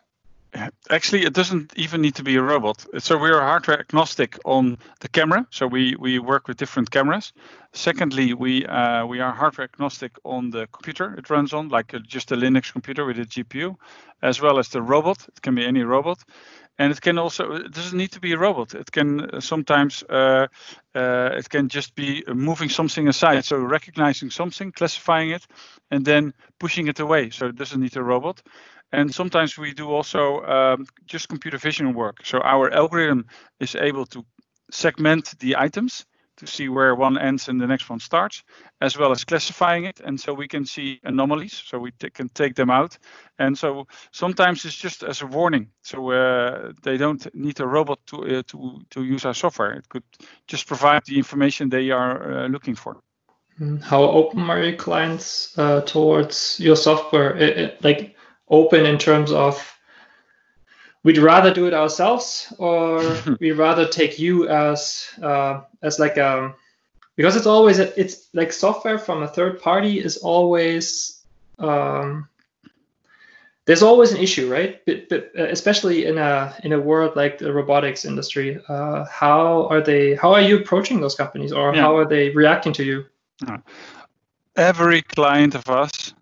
Actually, 0.90 1.24
it 1.24 1.32
doesn't 1.32 1.72
even 1.76 2.02
need 2.02 2.14
to 2.14 2.22
be 2.22 2.36
a 2.36 2.42
robot. 2.42 2.84
So 2.98 3.16
we 3.16 3.30
are 3.30 3.40
hardware 3.40 3.80
agnostic 3.80 4.38
on 4.44 4.76
the 5.00 5.08
camera. 5.08 5.46
So 5.50 5.66
we, 5.66 5.96
we 5.96 6.18
work 6.18 6.46
with 6.46 6.58
different 6.58 6.90
cameras. 6.90 7.32
Secondly, 7.72 8.34
we 8.34 8.66
uh, 8.66 9.06
we 9.06 9.20
are 9.20 9.32
hardware 9.32 9.64
agnostic 9.72 10.12
on 10.24 10.50
the 10.50 10.66
computer 10.66 11.14
it 11.14 11.30
runs 11.30 11.54
on, 11.54 11.70
like 11.70 11.94
a, 11.94 12.00
just 12.00 12.32
a 12.32 12.36
Linux 12.36 12.70
computer 12.70 13.06
with 13.06 13.18
a 13.18 13.24
GPU, 13.24 13.76
as 14.20 14.42
well 14.42 14.58
as 14.58 14.68
the 14.68 14.82
robot. 14.82 15.26
It 15.28 15.40
can 15.40 15.54
be 15.54 15.64
any 15.64 15.82
robot, 15.84 16.18
and 16.78 16.92
it 16.92 17.00
can 17.00 17.16
also 17.16 17.52
it 17.52 17.72
doesn't 17.72 17.96
need 17.96 18.12
to 18.12 18.20
be 18.20 18.32
a 18.32 18.38
robot. 18.38 18.74
It 18.74 18.92
can 18.92 19.22
uh, 19.22 19.40
sometimes 19.40 20.02
uh, 20.10 20.48
uh, 20.94 21.30
it 21.32 21.48
can 21.48 21.70
just 21.70 21.94
be 21.94 22.24
moving 22.28 22.68
something 22.68 23.08
aside. 23.08 23.46
So 23.46 23.56
recognizing 23.56 24.28
something, 24.28 24.70
classifying 24.72 25.30
it, 25.30 25.46
and 25.90 26.04
then 26.04 26.34
pushing 26.58 26.88
it 26.88 27.00
away. 27.00 27.30
So 27.30 27.46
it 27.46 27.56
doesn't 27.56 27.80
need 27.80 27.96
a 27.96 28.02
robot. 28.02 28.42
And 28.92 29.14
sometimes 29.14 29.56
we 29.56 29.72
do 29.72 29.90
also 29.90 30.42
um, 30.42 30.86
just 31.06 31.28
computer 31.28 31.58
vision 31.58 31.94
work. 31.94 32.18
So 32.24 32.38
our 32.40 32.70
algorithm 32.72 33.26
is 33.58 33.74
able 33.74 34.06
to 34.06 34.24
segment 34.70 35.38
the 35.38 35.56
items 35.56 36.06
to 36.36 36.46
see 36.46 36.68
where 36.68 36.94
one 36.94 37.18
ends 37.18 37.48
and 37.48 37.60
the 37.60 37.66
next 37.66 37.90
one 37.90 38.00
starts, 38.00 38.42
as 38.80 38.96
well 38.98 39.12
as 39.12 39.24
classifying 39.24 39.84
it. 39.84 40.00
And 40.00 40.18
so 40.18 40.32
we 40.34 40.48
can 40.48 40.64
see 40.64 41.00
anomalies, 41.04 41.62
so 41.66 41.78
we 41.78 41.92
can 41.92 42.28
take 42.30 42.54
them 42.54 42.70
out. 42.70 42.98
And 43.38 43.56
so 43.56 43.86
sometimes 44.12 44.64
it's 44.64 44.76
just 44.76 45.02
as 45.02 45.22
a 45.22 45.26
warning. 45.26 45.68
So 45.82 46.10
uh, 46.10 46.72
they 46.82 46.96
don't 46.96 47.26
need 47.34 47.60
a 47.60 47.66
robot 47.66 48.00
to, 48.06 48.38
uh, 48.38 48.42
to, 48.48 48.80
to 48.90 49.04
use 49.04 49.24
our 49.24 49.34
software. 49.34 49.72
It 49.72 49.88
could 49.88 50.04
just 50.46 50.66
provide 50.66 51.04
the 51.04 51.16
information 51.16 51.68
they 51.68 51.90
are 51.90 52.44
uh, 52.44 52.48
looking 52.48 52.74
for. 52.74 52.96
Hmm. 53.58 53.76
How 53.76 54.02
open 54.02 54.50
are 54.50 54.62
your 54.62 54.76
clients 54.76 55.56
uh, 55.58 55.82
towards 55.82 56.58
your 56.58 56.76
software? 56.76 57.36
It, 57.36 57.58
it, 57.58 57.84
like 57.84 58.16
open 58.48 58.86
in 58.86 58.98
terms 58.98 59.32
of 59.32 59.72
we'd 61.02 61.18
rather 61.18 61.52
do 61.52 61.66
it 61.66 61.74
ourselves 61.74 62.52
or 62.58 63.16
we'd 63.40 63.52
rather 63.52 63.86
take 63.86 64.18
you 64.18 64.48
as 64.48 65.08
uh, 65.22 65.60
as 65.82 65.98
like 65.98 66.16
a 66.16 66.38
um, 66.38 66.54
because 67.16 67.36
it's 67.36 67.46
always 67.46 67.78
it's 67.78 68.28
like 68.32 68.52
software 68.52 68.98
from 68.98 69.22
a 69.22 69.28
third 69.28 69.60
party 69.60 69.98
is 69.98 70.16
always 70.18 71.22
um, 71.58 72.28
there's 73.64 73.82
always 73.82 74.12
an 74.12 74.18
issue 74.18 74.50
right? 74.50 74.84
But, 74.86 75.08
but 75.08 75.30
uh, 75.38 75.44
especially 75.44 76.06
in 76.06 76.18
a 76.18 76.54
in 76.64 76.72
a 76.72 76.80
world 76.80 77.16
like 77.16 77.38
the 77.38 77.52
robotics 77.52 78.04
industry 78.04 78.60
uh, 78.68 79.04
how 79.04 79.66
are 79.68 79.80
they 79.80 80.14
how 80.14 80.32
are 80.32 80.40
you 80.40 80.58
approaching 80.58 81.00
those 81.00 81.14
companies 81.14 81.52
or 81.52 81.74
yeah. 81.74 81.82
how 81.82 81.96
are 81.96 82.06
they 82.06 82.30
reacting 82.30 82.72
to 82.74 82.84
you? 82.84 83.04
Every 84.56 85.02
client 85.02 85.54
of 85.54 85.68
us 85.68 86.14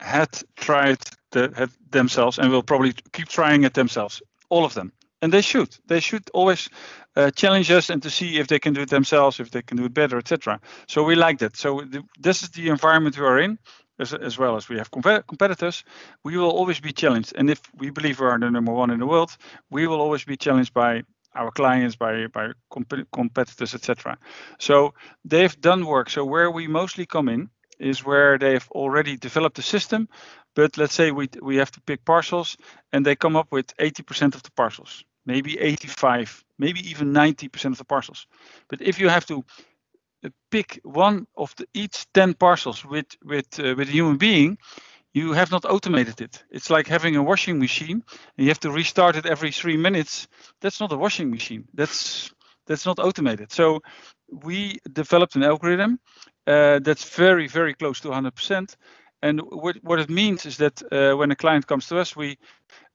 had 0.00 0.28
tried 0.56 0.98
the, 1.32 1.70
themselves 1.90 2.38
and 2.38 2.50
will 2.50 2.62
probably 2.62 2.94
keep 3.12 3.28
trying 3.28 3.64
it 3.64 3.74
themselves. 3.74 4.22
All 4.48 4.64
of 4.64 4.74
them, 4.74 4.92
and 5.22 5.32
they 5.32 5.42
should. 5.42 5.76
They 5.86 6.00
should 6.00 6.30
always 6.34 6.68
uh, 7.16 7.30
challenge 7.30 7.70
us 7.70 7.90
and 7.90 8.02
to 8.02 8.10
see 8.10 8.38
if 8.38 8.46
they 8.46 8.58
can 8.58 8.74
do 8.74 8.82
it 8.82 8.90
themselves, 8.90 9.40
if 9.40 9.50
they 9.50 9.62
can 9.62 9.76
do 9.76 9.84
it 9.84 9.94
better, 9.94 10.18
etc. 10.18 10.60
So 10.86 11.02
we 11.02 11.14
like 11.16 11.38
that. 11.38 11.56
So 11.56 11.80
the, 11.80 12.04
this 12.18 12.42
is 12.42 12.50
the 12.50 12.68
environment 12.68 13.18
we 13.18 13.24
are 13.24 13.40
in. 13.40 13.58
As, 13.98 14.12
as 14.12 14.36
well 14.36 14.56
as 14.56 14.68
we 14.68 14.76
have 14.76 14.90
competitors, 14.90 15.82
we 16.22 16.36
will 16.36 16.50
always 16.50 16.80
be 16.80 16.92
challenged. 16.92 17.32
And 17.34 17.48
if 17.48 17.62
we 17.78 17.88
believe 17.88 18.20
we 18.20 18.26
are 18.26 18.38
the 18.38 18.50
number 18.50 18.70
one 18.70 18.90
in 18.90 19.00
the 19.00 19.06
world, 19.06 19.34
we 19.70 19.86
will 19.86 20.02
always 20.02 20.22
be 20.22 20.36
challenged 20.36 20.74
by 20.74 21.02
our 21.34 21.50
clients, 21.50 21.96
by 21.96 22.26
by 22.26 22.52
comp- 22.70 23.10
competitors, 23.10 23.74
etc. 23.74 24.18
So 24.58 24.92
they've 25.24 25.58
done 25.62 25.86
work. 25.86 26.10
So 26.10 26.26
where 26.26 26.50
we 26.50 26.66
mostly 26.66 27.06
come 27.06 27.30
in 27.30 27.48
is 27.78 28.04
where 28.04 28.38
they've 28.38 28.68
already 28.70 29.16
developed 29.16 29.58
a 29.58 29.62
system, 29.62 30.08
but 30.54 30.76
let's 30.78 30.94
say 30.94 31.10
we 31.10 31.28
we 31.42 31.56
have 31.56 31.70
to 31.72 31.80
pick 31.80 32.04
parcels 32.04 32.56
and 32.92 33.04
they 33.04 33.16
come 33.16 33.36
up 33.36 33.52
with 33.52 33.76
80% 33.76 34.34
of 34.34 34.42
the 34.42 34.50
parcels, 34.52 35.04
maybe 35.26 35.58
85, 35.58 36.44
maybe 36.58 36.80
even 36.90 37.12
90% 37.12 37.72
of 37.72 37.78
the 37.78 37.84
parcels. 37.84 38.26
But 38.68 38.80
if 38.80 38.98
you 38.98 39.08
have 39.08 39.26
to 39.26 39.44
uh, 40.24 40.30
pick 40.50 40.80
one 40.82 41.26
of 41.36 41.54
the 41.56 41.66
each 41.74 42.06
10 42.12 42.34
parcels 42.34 42.84
with 42.84 43.06
with 43.24 43.58
uh, 43.60 43.74
with 43.76 43.88
a 43.88 43.92
human 43.92 44.16
being, 44.16 44.58
you 45.12 45.32
have 45.32 45.50
not 45.50 45.64
automated 45.64 46.20
it. 46.20 46.44
It's 46.50 46.70
like 46.70 46.86
having 46.86 47.16
a 47.16 47.22
washing 47.22 47.58
machine 47.58 48.02
and 48.36 48.44
you 48.44 48.48
have 48.48 48.60
to 48.60 48.70
restart 48.70 49.16
it 49.16 49.26
every 49.26 49.52
three 49.52 49.76
minutes. 49.76 50.28
That's 50.60 50.80
not 50.80 50.92
a 50.92 50.96
washing 50.96 51.30
machine. 51.30 51.64
That's 51.74 52.30
that's 52.66 52.86
not 52.86 52.98
automated. 52.98 53.52
So 53.52 53.80
we 54.30 54.78
developed 54.92 55.36
an 55.36 55.42
algorithm 55.42 56.00
that's 56.46 57.04
very, 57.16 57.48
very 57.48 57.74
close 57.74 58.00
to 58.00 58.08
100%. 58.08 58.76
And 59.22 59.40
what, 59.40 59.76
what 59.82 59.98
it 59.98 60.10
means 60.10 60.46
is 60.46 60.56
that 60.58 60.82
uh, 60.92 61.16
when 61.16 61.30
a 61.30 61.36
client 61.36 61.66
comes 61.66 61.86
to 61.88 61.98
us, 61.98 62.14
we 62.14 62.38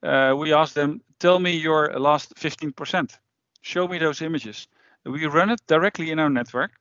uh, 0.03 0.34
we 0.38 0.53
ask 0.53 0.74
them, 0.74 1.01
tell 1.20 1.39
me 1.39 1.51
your 1.55 2.00
last 2.00 2.36
15%. 2.36 3.17
Show 3.62 3.88
me 3.88 4.00
those 4.00 4.22
images. 4.22 4.67
We 5.05 5.25
run 5.27 5.50
it 5.51 5.62
directly 5.67 6.12
in 6.12 6.20
our 6.20 6.29
network. 6.29 6.72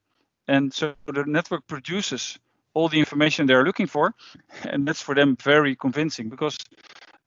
And 0.49 0.73
so 0.73 0.95
the 1.07 1.25
network 1.27 1.67
produces 1.67 2.39
all 2.73 2.89
the 2.89 2.99
information 2.99 3.47
they're 3.47 3.65
looking 3.65 3.87
for. 3.87 4.15
And 4.65 4.87
that's 4.87 5.03
for 5.03 5.15
them 5.15 5.37
very 5.37 5.77
convincing 5.77 6.29
because 6.29 6.57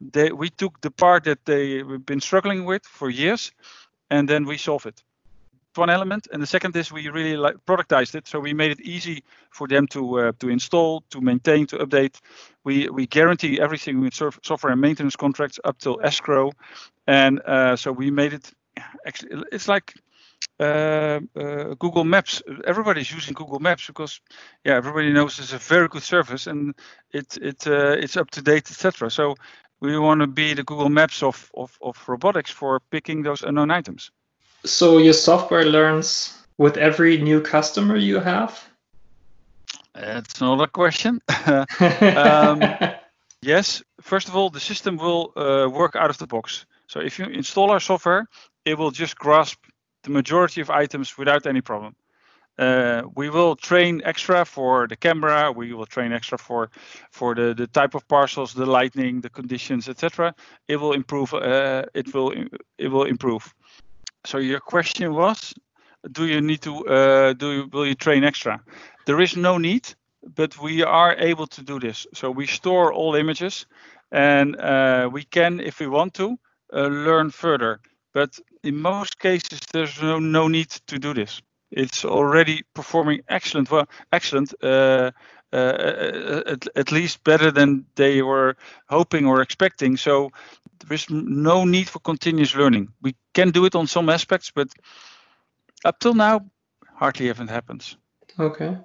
they, 0.01 0.31
we 0.31 0.49
took 0.49 0.81
the 0.81 0.91
part 0.91 1.25
that 1.25 1.45
they've 1.45 2.05
been 2.05 2.21
struggling 2.21 2.65
with 2.65 2.83
for 2.85 3.09
years 3.09 3.51
and 4.09 4.27
then 4.27 4.45
we 4.45 4.57
solve 4.57 4.85
it 4.85 5.03
one 5.77 5.89
element, 5.89 6.27
and 6.31 6.41
the 6.41 6.47
second 6.47 6.75
is 6.75 6.91
we 6.91 7.09
really 7.09 7.37
like 7.37 7.55
productized 7.65 8.15
it, 8.15 8.27
so 8.27 8.39
we 8.39 8.53
made 8.53 8.71
it 8.71 8.81
easy 8.81 9.23
for 9.49 9.67
them 9.67 9.87
to 9.87 10.19
uh, 10.19 10.31
to 10.39 10.49
install, 10.49 11.03
to 11.09 11.21
maintain, 11.21 11.67
to 11.67 11.77
update. 11.77 12.19
We 12.63 12.89
we 12.89 13.07
guarantee 13.07 13.59
everything 13.59 14.01
with 14.01 14.13
software 14.13 14.71
and 14.71 14.81
maintenance 14.81 15.15
contracts 15.15 15.59
up 15.63 15.77
till 15.77 15.99
escrow, 16.03 16.51
and 17.07 17.41
uh, 17.45 17.75
so 17.75 17.91
we 17.91 18.11
made 18.11 18.33
it. 18.33 18.51
Actually, 19.05 19.43
it's 19.51 19.67
like 19.67 19.93
uh, 20.59 21.19
uh, 21.35 21.75
Google 21.79 22.03
Maps. 22.03 22.41
Everybody's 22.65 23.11
using 23.11 23.33
Google 23.33 23.59
Maps 23.59 23.87
because, 23.87 24.21
yeah, 24.63 24.75
everybody 24.75 25.11
knows 25.11 25.39
it's 25.39 25.53
a 25.53 25.57
very 25.57 25.87
good 25.87 26.03
service 26.03 26.47
and 26.47 26.75
it 27.11 27.37
it 27.41 27.67
uh, 27.67 27.95
it's 27.99 28.17
up 28.17 28.29
to 28.31 28.41
date, 28.41 28.69
etc. 28.69 29.09
So 29.09 29.35
we 29.79 29.97
want 29.99 30.21
to 30.21 30.27
be 30.27 30.53
the 30.53 30.63
Google 30.63 30.89
Maps 30.89 31.23
of, 31.23 31.51
of 31.55 31.77
of 31.81 31.97
robotics 32.07 32.51
for 32.51 32.79
picking 32.91 33.23
those 33.23 33.41
unknown 33.43 33.71
items. 33.71 34.11
So 34.65 34.97
your 34.97 35.13
software 35.13 35.65
learns 35.65 36.37
with 36.57 36.77
every 36.77 37.17
new 37.17 37.41
customer 37.41 37.97
you 37.97 38.19
have? 38.19 38.63
That's 39.93 40.41
another 40.41 40.67
question. 40.67 41.21
um, 42.17 42.63
yes, 43.41 43.83
first 44.01 44.27
of 44.27 44.35
all, 44.35 44.49
the 44.49 44.59
system 44.59 44.97
will 44.97 45.33
uh, 45.35 45.69
work 45.69 45.95
out 45.95 46.09
of 46.09 46.17
the 46.17 46.27
box. 46.27 46.65
So 46.87 46.99
if 46.99 47.19
you 47.19 47.25
install 47.25 47.71
our 47.71 47.79
software, 47.79 48.27
it 48.65 48.77
will 48.77 48.91
just 48.91 49.17
grasp 49.17 49.59
the 50.03 50.09
majority 50.09 50.61
of 50.61 50.69
items 50.69 51.17
without 51.17 51.45
any 51.45 51.61
problem. 51.61 51.95
Uh, 52.57 53.01
we 53.15 53.31
will 53.31 53.55
train 53.55 54.01
extra 54.05 54.45
for 54.45 54.87
the 54.87 54.95
camera. 54.95 55.51
We 55.51 55.73
will 55.73 55.87
train 55.87 56.13
extra 56.13 56.37
for 56.37 56.69
for 57.09 57.33
the, 57.33 57.55
the 57.55 57.65
type 57.65 57.95
of 57.95 58.07
parcels, 58.07 58.53
the 58.53 58.67
lighting, 58.67 59.21
the 59.21 59.29
conditions, 59.29 59.89
etc. 59.89 60.35
It 60.67 60.75
will 60.75 60.93
improve. 60.93 61.33
Uh, 61.33 61.85
it 61.95 62.13
will 62.13 62.31
it 62.77 62.89
will 62.89 63.05
improve 63.05 63.51
so 64.25 64.37
your 64.37 64.59
question 64.59 65.13
was, 65.13 65.53
do 66.11 66.25
you 66.25 66.41
need 66.41 66.61
to 66.61 66.85
uh, 66.87 67.33
do 67.33 67.51
you, 67.51 67.69
will 67.71 67.85
you 67.85 67.95
train 67.95 68.23
extra? 68.23 68.61
There 69.05 69.21
is 69.21 69.35
no 69.35 69.57
need, 69.57 69.87
but 70.35 70.59
we 70.61 70.83
are 70.83 71.15
able 71.17 71.47
to 71.47 71.63
do 71.63 71.79
this. 71.79 72.07
So 72.13 72.31
we 72.31 72.47
store 72.47 72.93
all 72.93 73.15
images, 73.15 73.65
and 74.11 74.55
uh, 74.55 75.09
we 75.11 75.23
can, 75.23 75.59
if 75.59 75.79
we 75.79 75.87
want 75.87 76.13
to, 76.15 76.37
uh, 76.73 76.87
learn 76.87 77.31
further. 77.31 77.79
But 78.13 78.39
in 78.63 78.75
most 78.77 79.19
cases, 79.19 79.59
there's 79.71 80.01
no 80.01 80.19
no 80.19 80.47
need 80.47 80.69
to 80.87 80.99
do 80.99 81.13
this. 81.13 81.41
It's 81.71 82.05
already 82.05 82.63
performing 82.75 83.21
excellent, 83.29 83.71
well, 83.71 83.87
excellent 84.11 84.53
uh, 85.53 85.55
uh, 85.55 86.41
at, 86.47 86.67
at 86.75 86.91
least 86.91 87.23
better 87.23 87.51
than 87.51 87.85
they 87.95 88.21
were 88.21 88.55
hoping 88.89 89.27
or 89.27 89.41
expecting. 89.41 89.97
So 89.97 90.31
there 90.79 90.95
is 90.95 91.09
no 91.09 91.63
need 91.63 91.87
for 91.87 91.99
continuous 91.99 92.55
learning. 92.55 92.89
We 93.01 93.15
can 93.33 93.51
do 93.51 93.65
it 93.65 93.75
on 93.75 93.87
some 93.87 94.09
aspects, 94.09 94.51
but 94.51 94.69
up 95.85 95.99
till 95.99 96.15
now, 96.15 96.41
hardly 96.95 97.29
even 97.29 97.47
happens. 97.47 97.97
Okay. 98.39 98.77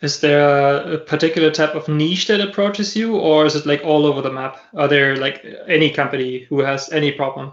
Is 0.00 0.20
there 0.20 0.94
a 0.94 0.98
particular 0.98 1.50
type 1.50 1.74
of 1.74 1.88
niche 1.88 2.28
that 2.28 2.40
approaches 2.40 2.94
you, 2.94 3.16
or 3.16 3.46
is 3.46 3.56
it 3.56 3.66
like 3.66 3.82
all 3.84 4.06
over 4.06 4.22
the 4.22 4.32
map? 4.32 4.58
Are 4.74 4.88
there 4.88 5.16
like 5.16 5.44
any 5.66 5.90
company 5.90 6.46
who 6.48 6.60
has 6.60 6.92
any 6.92 7.10
problem? 7.10 7.52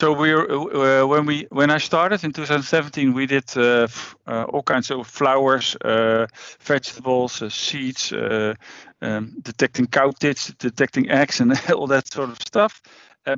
So 0.00 0.12
we 0.12 0.34
uh, 0.34 1.06
when 1.06 1.24
we 1.24 1.46
when 1.50 1.70
I 1.70 1.78
started 1.78 2.24
in 2.24 2.32
2017, 2.32 3.14
we 3.14 3.26
did 3.26 3.56
uh, 3.56 3.86
uh, 4.26 4.42
all 4.48 4.62
kinds 4.62 4.90
of 4.90 5.06
flowers, 5.06 5.76
uh, 5.84 6.26
vegetables, 6.60 7.40
uh, 7.40 7.48
seeds, 7.48 8.12
uh, 8.12 8.54
um, 9.02 9.36
detecting 9.42 9.86
cow 9.86 10.10
tits, 10.10 10.52
detecting 10.58 11.10
eggs, 11.10 11.40
and 11.40 11.52
all 11.74 11.86
that 11.86 12.12
sort 12.12 12.30
of 12.30 12.38
stuff. 12.40 12.82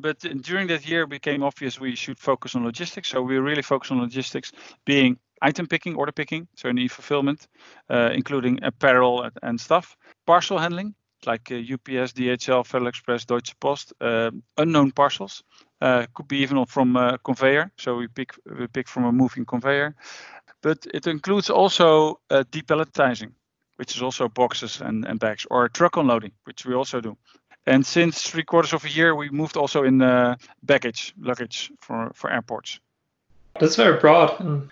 but 0.00 0.18
during 0.40 0.68
that 0.68 0.88
year, 0.88 1.02
it 1.02 1.10
became 1.10 1.42
obvious 1.42 1.78
we 1.78 1.94
should 1.94 2.18
focus 2.18 2.54
on 2.54 2.64
logistics. 2.64 3.08
So 3.08 3.20
we 3.20 3.36
really 3.36 3.62
focus 3.62 3.90
on 3.90 4.00
logistics, 4.00 4.50
being 4.86 5.18
item 5.42 5.66
picking, 5.66 5.94
order 5.94 6.12
picking, 6.12 6.48
so 6.56 6.70
any 6.70 6.88
fulfillment, 6.88 7.48
including 7.90 8.58
apparel 8.62 9.30
and 9.42 9.60
stuff, 9.60 9.96
parcel 10.26 10.58
handling, 10.58 10.94
like 11.26 11.52
UPS, 11.52 12.12
DHL, 12.14 12.64
FedEx 12.64 12.88
Express, 12.88 13.26
Deutsche 13.26 13.54
Post, 13.60 13.92
unknown 14.56 14.92
parcels. 14.92 15.42
Uh, 15.80 16.06
could 16.14 16.26
be 16.28 16.38
even 16.38 16.64
from 16.66 16.96
a 16.96 17.18
conveyor. 17.18 17.70
So 17.76 17.96
we 17.96 18.08
pick 18.08 18.32
we 18.58 18.66
pick 18.66 18.88
from 18.88 19.04
a 19.04 19.12
moving 19.12 19.44
conveyor, 19.44 19.94
but 20.62 20.86
it 20.94 21.06
includes 21.06 21.50
also 21.50 22.18
uh, 22.30 22.44
depalletizing, 22.50 23.32
which 23.76 23.94
is 23.94 24.02
also 24.02 24.28
boxes 24.28 24.80
and, 24.80 25.04
and 25.04 25.20
bags, 25.20 25.46
or 25.50 25.68
truck 25.68 25.96
unloading, 25.96 26.32
which 26.44 26.64
we 26.64 26.74
also 26.74 27.00
do. 27.00 27.16
And 27.66 27.84
since 27.84 28.22
three 28.22 28.44
quarters 28.44 28.72
of 28.72 28.84
a 28.84 28.88
year, 28.88 29.14
we 29.14 29.28
moved 29.28 29.56
also 29.56 29.84
in 29.84 30.00
uh, 30.00 30.36
baggage, 30.62 31.12
luggage 31.20 31.70
for 31.80 32.10
for 32.14 32.30
airports. 32.30 32.80
That's 33.60 33.76
very 33.76 34.00
broad. 34.00 34.70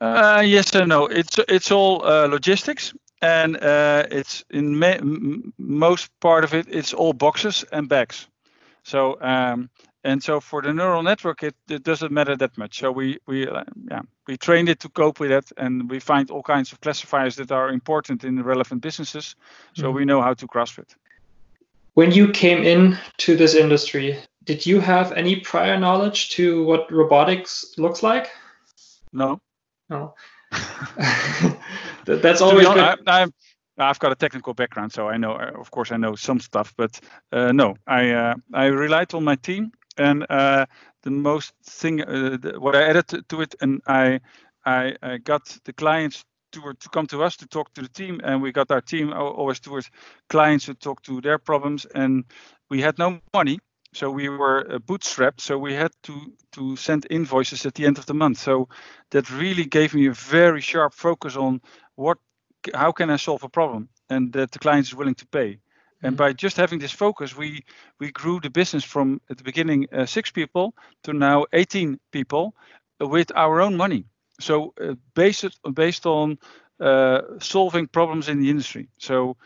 Uh, 0.00 0.42
yes 0.46 0.74
and 0.74 0.88
no. 0.88 1.06
It's 1.06 1.38
it's 1.48 1.70
all 1.70 2.02
uh, 2.02 2.28
logistics, 2.28 2.94
and 3.20 3.56
uh, 3.56 4.06
it's 4.10 4.44
in 4.50 5.52
most 5.58 6.10
part 6.20 6.44
of 6.44 6.54
it. 6.54 6.66
It's 6.68 6.94
all 6.94 7.12
boxes 7.12 7.64
and 7.72 7.88
bags. 7.88 8.28
So 8.82 9.18
um, 9.20 9.68
and 10.06 10.22
so 10.22 10.40
for 10.40 10.62
the 10.62 10.72
neural 10.72 11.02
network 11.02 11.42
it, 11.42 11.56
it 11.68 11.82
doesn't 11.82 12.12
matter 12.12 12.36
that 12.36 12.56
much. 12.56 12.78
So 12.78 12.92
we 12.92 13.18
we 13.26 13.48
uh, 13.48 13.64
yeah 13.90 14.02
we 14.26 14.36
trained 14.36 14.68
it 14.68 14.80
to 14.80 14.88
cope 14.88 15.20
with 15.20 15.30
that 15.30 15.52
and 15.56 15.90
we 15.90 16.00
find 16.00 16.30
all 16.30 16.42
kinds 16.42 16.72
of 16.72 16.80
classifiers 16.80 17.36
that 17.36 17.50
are 17.50 17.70
important 17.70 18.24
in 18.24 18.36
the 18.36 18.44
relevant 18.44 18.82
businesses 18.82 19.36
so 19.74 19.82
mm-hmm. 19.82 19.96
we 19.96 20.04
know 20.04 20.22
how 20.22 20.34
to 20.34 20.46
grasp 20.46 20.78
it. 20.78 20.94
When 21.94 22.12
you 22.12 22.28
came 22.28 22.62
in 22.62 22.98
to 23.18 23.36
this 23.36 23.54
industry 23.54 24.16
did 24.44 24.64
you 24.64 24.80
have 24.80 25.12
any 25.12 25.36
prior 25.36 25.78
knowledge 25.78 26.30
to 26.30 26.64
what 26.64 26.90
robotics 26.92 27.74
looks 27.76 28.02
like? 28.02 28.30
No. 29.12 29.40
No. 29.90 30.14
That's 32.04 32.40
always 32.40 32.68
good. 32.68 32.78
I, 32.78 32.96
I, 33.06 33.26
I've 33.78 33.98
got 33.98 34.12
a 34.12 34.14
technical 34.14 34.54
background, 34.54 34.92
so 34.92 35.08
I 35.08 35.16
know, 35.16 35.32
of 35.32 35.70
course, 35.72 35.90
I 35.90 35.96
know 35.96 36.14
some 36.14 36.38
stuff. 36.38 36.72
But 36.76 37.00
uh, 37.32 37.50
no, 37.50 37.74
I 37.86 38.10
uh, 38.10 38.34
I 38.54 38.66
relied 38.66 39.12
on 39.14 39.24
my 39.24 39.34
team 39.34 39.72
and 39.96 40.26
uh, 40.30 40.66
the 41.02 41.10
most 41.10 41.54
thing 41.64 42.02
uh, 42.02 42.36
the, 42.40 42.54
what 42.58 42.76
I 42.76 42.82
added 42.82 43.08
to, 43.08 43.22
to, 43.22 43.40
it, 43.42 43.54
and 43.60 43.80
I, 43.86 44.20
I, 44.64 44.96
I 45.02 45.18
got 45.18 45.58
the 45.64 45.72
clients 45.72 46.24
to 46.52 46.74
to 46.80 46.88
come 46.88 47.06
to 47.06 47.22
us 47.22 47.36
to 47.36 47.46
talk 47.46 47.74
to 47.74 47.82
the 47.82 47.88
team, 47.88 48.20
and 48.24 48.42
we 48.42 48.52
got 48.52 48.70
our 48.70 48.80
team 48.80 49.12
always 49.12 49.60
towards 49.60 49.90
clients 50.28 50.66
to 50.66 50.74
talk 50.74 51.02
to 51.02 51.20
their 51.20 51.38
problems, 51.38 51.86
and 51.94 52.24
we 52.70 52.80
had 52.80 52.98
no 52.98 53.20
money. 53.34 53.58
So 53.94 54.10
we 54.10 54.28
were 54.28 54.66
uh, 54.70 54.78
bootstrapped, 54.78 55.40
so 55.40 55.58
we 55.58 55.74
had 55.74 55.90
to 56.02 56.12
to 56.52 56.76
send 56.76 57.06
invoices 57.10 57.66
at 57.66 57.74
the 57.74 57.86
end 57.86 57.98
of 57.98 58.06
the 58.06 58.14
month. 58.14 58.38
So 58.38 58.68
that 59.10 59.30
really 59.30 59.64
gave 59.64 59.94
me 59.94 60.06
a 60.08 60.12
very 60.12 60.60
sharp 60.60 60.94
focus 60.94 61.36
on 61.36 61.60
what, 61.94 62.18
how 62.74 62.92
can 62.92 63.10
I 63.10 63.16
solve 63.16 63.42
a 63.44 63.48
problem, 63.48 63.88
and 64.10 64.32
that 64.32 64.50
the 64.50 64.58
client 64.58 64.86
is 64.86 64.94
willing 64.94 65.14
to 65.16 65.26
pay. 65.26 65.58
And 66.02 66.16
by 66.16 66.32
just 66.32 66.56
having 66.56 66.78
this 66.78 66.92
focus, 66.92 67.36
we 67.36 67.64
we 67.98 68.10
grew 68.12 68.40
the 68.40 68.50
business 68.50 68.84
from 68.84 69.20
at 69.30 69.38
the 69.38 69.44
beginning 69.44 69.86
uh, 69.92 70.06
six 70.06 70.30
people 70.30 70.74
to 71.02 71.12
now 71.12 71.46
18 71.52 71.98
people 72.10 72.54
with 73.00 73.32
our 73.34 73.60
own 73.60 73.76
money. 73.76 74.04
So 74.40 74.74
uh, 74.80 74.94
based 75.14 75.58
based 75.74 76.06
on 76.06 76.38
uh, 76.80 77.20
solving 77.40 77.88
problems 77.88 78.28
in 78.28 78.40
the 78.40 78.50
industry. 78.50 78.88
So 78.98 79.36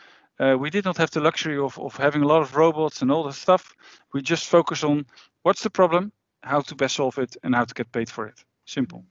uh, 0.41 0.57
we 0.59 0.71
did 0.71 0.85
not 0.85 0.97
have 0.97 1.11
the 1.11 1.21
luxury 1.21 1.59
of 1.59 1.79
of 1.79 1.97
having 1.97 2.23
a 2.23 2.27
lot 2.27 2.43
of 2.43 2.57
robots 2.57 3.03
and 3.03 3.13
all 3.13 3.25
that 3.25 3.35
stuff. 3.35 3.75
We 4.13 4.23
just 4.23 4.47
focus 4.49 4.83
on 4.83 5.07
what's 5.43 5.63
the 5.63 5.71
problem, 5.71 6.13
how 6.43 6.63
to 6.63 6.75
best 6.75 6.97
solve 6.97 7.19
it, 7.23 7.37
and 7.43 7.55
how 7.55 7.65
to 7.65 7.75
get 7.75 7.93
paid 7.93 8.11
for 8.11 8.27
it. 8.27 8.45
Simple. 8.65 9.05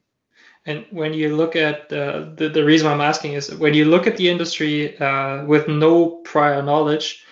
And 0.66 0.86
when 0.92 1.14
you 1.14 1.36
look 1.36 1.56
at 1.56 1.92
uh, 1.92 2.30
the, 2.36 2.50
the 2.50 2.66
reason 2.66 2.88
I'm 2.88 3.02
asking 3.02 3.34
is 3.34 3.56
when 3.56 3.74
you 3.74 3.86
look 3.86 4.08
at 4.08 4.18
the 4.18 4.30
industry 4.30 4.98
uh, 5.00 5.46
with 5.46 5.68
no 5.68 6.22
prior 6.26 6.62
knowledge, 6.62 7.26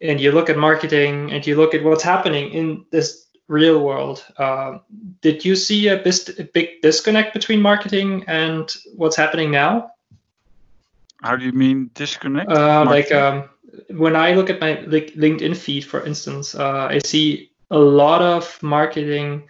and 0.00 0.20
you 0.20 0.32
look 0.32 0.50
at 0.50 0.56
marketing 0.56 1.32
and 1.32 1.46
you 1.46 1.56
look 1.56 1.74
at 1.74 1.82
what's 1.82 2.02
happening 2.02 2.52
in 2.52 2.84
this 2.90 3.26
real 3.48 3.82
world, 3.84 4.24
uh, 4.38 4.78
did 5.20 5.44
you 5.44 5.54
see 5.54 5.88
a, 5.88 5.96
bis- 5.98 6.38
a 6.38 6.44
big 6.44 6.80
disconnect 6.82 7.34
between 7.34 7.60
marketing 7.60 8.24
and 8.26 8.74
what's 8.96 9.16
happening 9.16 9.50
now? 9.50 9.90
How 11.22 11.36
do 11.36 11.44
you 11.44 11.52
mean 11.52 11.90
disconnect? 11.94 12.50
Uh, 12.50 12.84
like 12.84 13.12
um, 13.12 13.48
when 13.90 14.16
I 14.16 14.34
look 14.34 14.50
at 14.50 14.60
my 14.60 14.80
like, 14.80 15.14
LinkedIn 15.14 15.56
feed, 15.56 15.84
for 15.84 16.04
instance, 16.04 16.54
uh, 16.54 16.88
I 16.90 16.98
see 16.98 17.52
a 17.70 17.78
lot 17.78 18.22
of 18.22 18.60
marketing 18.62 19.48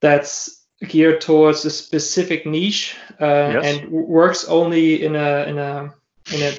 that's 0.00 0.64
geared 0.88 1.20
towards 1.20 1.64
a 1.64 1.70
specific 1.70 2.46
niche 2.46 2.96
uh, 3.20 3.52
yes. 3.54 3.64
and 3.64 3.90
works 3.90 4.44
only 4.48 5.04
in 5.04 5.16
a 5.16 5.44
in 5.44 5.58
a 5.58 5.94
in 6.32 6.42
a 6.42 6.58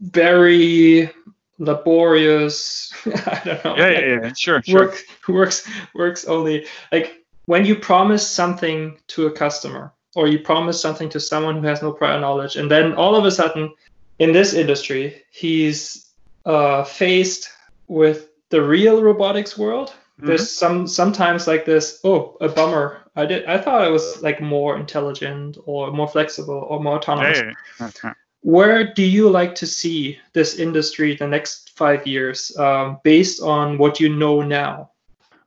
very 0.00 1.10
laborious 1.58 2.92
i 3.06 3.42
don't 3.44 3.64
know 3.64 3.76
yeah 3.76 3.88
yeah, 3.88 4.20
yeah. 4.22 4.32
sure 4.32 4.62
work 4.68 4.96
sure. 4.96 5.34
works 5.34 5.68
works 5.94 6.24
only 6.26 6.66
like 6.90 7.24
when 7.46 7.64
you 7.64 7.76
promise 7.76 8.26
something 8.26 8.98
to 9.06 9.26
a 9.26 9.30
customer 9.30 9.92
or 10.16 10.26
you 10.26 10.38
promise 10.38 10.80
something 10.80 11.08
to 11.08 11.20
someone 11.20 11.60
who 11.60 11.66
has 11.66 11.82
no 11.82 11.92
prior 11.92 12.20
knowledge 12.20 12.56
and 12.56 12.70
then 12.70 12.94
all 12.94 13.14
of 13.14 13.24
a 13.24 13.30
sudden 13.30 13.72
in 14.18 14.32
this 14.32 14.54
industry 14.54 15.22
he's 15.30 16.10
uh, 16.46 16.84
faced 16.84 17.48
with 17.88 18.30
the 18.50 18.60
real 18.60 19.02
robotics 19.02 19.56
world 19.56 19.90
mm-hmm. 19.90 20.26
there's 20.26 20.50
some 20.50 20.86
sometimes 20.86 21.46
like 21.46 21.64
this 21.64 22.00
oh 22.04 22.36
a 22.40 22.48
bummer 22.48 23.02
i 23.16 23.24
did 23.24 23.44
i 23.46 23.58
thought 23.58 23.80
i 23.80 23.88
was 23.88 24.22
like 24.22 24.40
more 24.40 24.76
intelligent 24.76 25.56
or 25.66 25.92
more 25.92 26.08
flexible 26.08 26.66
or 26.68 26.82
more 26.82 26.96
autonomous 26.96 27.38
yeah, 27.38 27.88
yeah 28.02 28.12
where 28.44 28.92
do 28.92 29.02
you 29.02 29.30
like 29.30 29.54
to 29.54 29.66
see 29.66 30.18
this 30.34 30.58
industry 30.58 31.16
the 31.16 31.26
next 31.26 31.70
five 31.76 32.06
years 32.06 32.54
um, 32.58 33.00
based 33.02 33.40
on 33.40 33.78
what 33.78 33.98
you 33.98 34.10
know 34.10 34.42
now? 34.42 34.90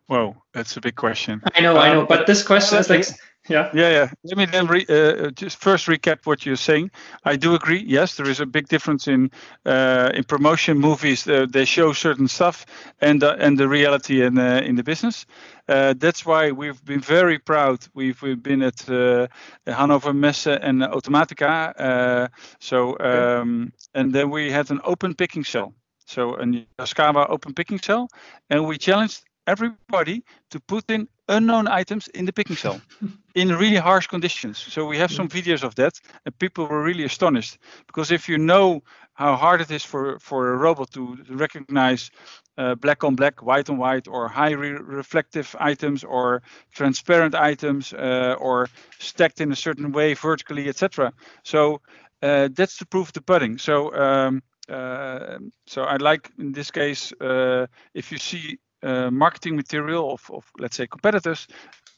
Whoa, 0.07 0.35
that's 0.51 0.77
a 0.77 0.81
big 0.81 0.95
question. 0.95 1.43
I 1.53 1.61
know, 1.61 1.77
um, 1.77 1.81
I 1.81 1.93
know, 1.93 2.05
but 2.07 2.25
this 2.25 2.41
question 2.41 2.79
is 2.79 2.89
like, 2.89 3.05
yeah. 3.49 3.69
Yeah, 3.73 3.89
yeah. 3.89 4.09
Let 4.23 4.37
me 4.37 4.45
then 4.45 4.65
re, 4.65 4.85
uh, 4.89 5.29
just 5.31 5.57
first 5.57 5.85
recap 5.85 6.25
what 6.25 6.45
you're 6.45 6.55
saying. 6.55 6.89
I 7.23 7.35
do 7.35 7.53
agree. 7.53 7.83
Yes, 7.85 8.15
there 8.15 8.29
is 8.29 8.39
a 8.39 8.45
big 8.45 8.67
difference 8.67 9.07
in 9.07 9.29
uh, 9.65 10.11
in 10.13 10.23
promotion 10.23 10.79
movies. 10.79 11.27
Uh, 11.27 11.45
they 11.49 11.65
show 11.65 11.93
certain 11.93 12.27
stuff, 12.27 12.65
and 12.99 13.23
and 13.23 13.57
the 13.57 13.67
reality 13.67 14.23
in 14.23 14.37
uh, 14.37 14.61
in 14.65 14.75
the 14.75 14.83
business. 14.83 15.25
Uh, 15.67 15.93
that's 15.97 16.25
why 16.25 16.51
we've 16.51 16.83
been 16.85 17.01
very 17.01 17.39
proud. 17.39 17.85
We've, 17.93 18.21
we've 18.21 18.41
been 18.41 18.61
at 18.61 18.89
uh, 18.89 19.27
Hannover 19.65 20.13
Messe 20.13 20.47
and 20.47 20.81
Automatica. 20.81 21.73
Uh, 21.77 22.27
so 22.59 22.97
um, 22.99 23.73
and 23.93 24.13
then 24.13 24.29
we 24.29 24.51
had 24.51 24.71
an 24.71 24.79
open 24.83 25.13
picking 25.13 25.43
cell. 25.43 25.73
So 26.05 26.35
a 26.35 26.45
Yaskawa 26.79 27.29
open 27.29 27.53
picking 27.53 27.79
cell, 27.79 28.07
and 28.49 28.65
we 28.65 28.77
challenged 28.77 29.26
everybody 29.47 30.23
to 30.51 30.59
put 30.59 30.89
in 30.91 31.07
unknown 31.29 31.67
items 31.67 32.07
in 32.09 32.25
the 32.25 32.33
picking 32.33 32.55
cell 32.55 32.79
in 33.35 33.49
really 33.49 33.77
harsh 33.77 34.07
conditions. 34.07 34.57
So 34.57 34.85
we 34.85 34.97
have 34.97 35.11
some 35.11 35.27
videos 35.27 35.63
of 35.63 35.75
that, 35.75 35.99
and 36.25 36.37
people 36.37 36.67
were 36.67 36.83
really 36.83 37.03
astonished 37.03 37.57
because 37.87 38.11
if 38.11 38.29
you 38.29 38.37
know 38.37 38.83
how 39.13 39.35
hard 39.35 39.61
it 39.61 39.71
is 39.71 39.83
for 39.83 40.19
for 40.19 40.53
a 40.53 40.57
robot 40.57 40.91
to 40.91 41.17
recognize 41.29 42.11
uh, 42.57 42.75
black 42.75 43.03
on 43.03 43.15
black, 43.15 43.41
white 43.41 43.69
on 43.69 43.77
white, 43.77 44.07
or 44.07 44.27
high 44.27 44.51
re 44.51 44.71
reflective 44.71 45.55
items, 45.59 46.03
or 46.03 46.41
transparent 46.73 47.35
items, 47.35 47.93
uh, 47.93 48.35
or 48.39 48.69
stacked 48.99 49.41
in 49.41 49.51
a 49.51 49.55
certain 49.55 49.91
way 49.91 50.13
vertically, 50.13 50.69
etc. 50.69 51.11
So 51.43 51.81
uh, 52.21 52.49
that's 52.53 52.77
the 52.77 52.85
proof 52.85 53.07
of 53.07 53.13
the 53.13 53.21
pudding. 53.21 53.57
So 53.57 53.93
um, 53.95 54.43
uh, 54.69 55.39
so 55.65 55.83
I 55.83 55.97
like 55.97 56.31
in 56.37 56.51
this 56.51 56.71
case 56.71 57.13
uh, 57.21 57.67
if 57.93 58.11
you 58.11 58.17
see 58.17 58.59
uh, 58.83 59.09
marketing 59.11 59.55
material 59.55 60.11
of, 60.11 60.29
of 60.31 60.51
let's 60.59 60.75
say 60.75 60.87
competitors, 60.87 61.47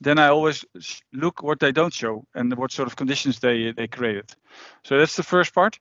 then 0.01 0.17
I 0.17 0.27
always 0.27 0.65
look 1.13 1.43
what 1.43 1.59
they 1.59 1.71
don't 1.71 1.93
show 1.93 2.25
and 2.33 2.55
what 2.55 2.71
sort 2.71 2.87
of 2.87 2.95
conditions 2.95 3.39
they 3.39 3.73
they 3.73 3.87
created. 3.87 4.33
So 4.83 4.97
that's 4.97 5.15
the 5.15 5.23
first 5.23 5.53
part. 5.53 5.79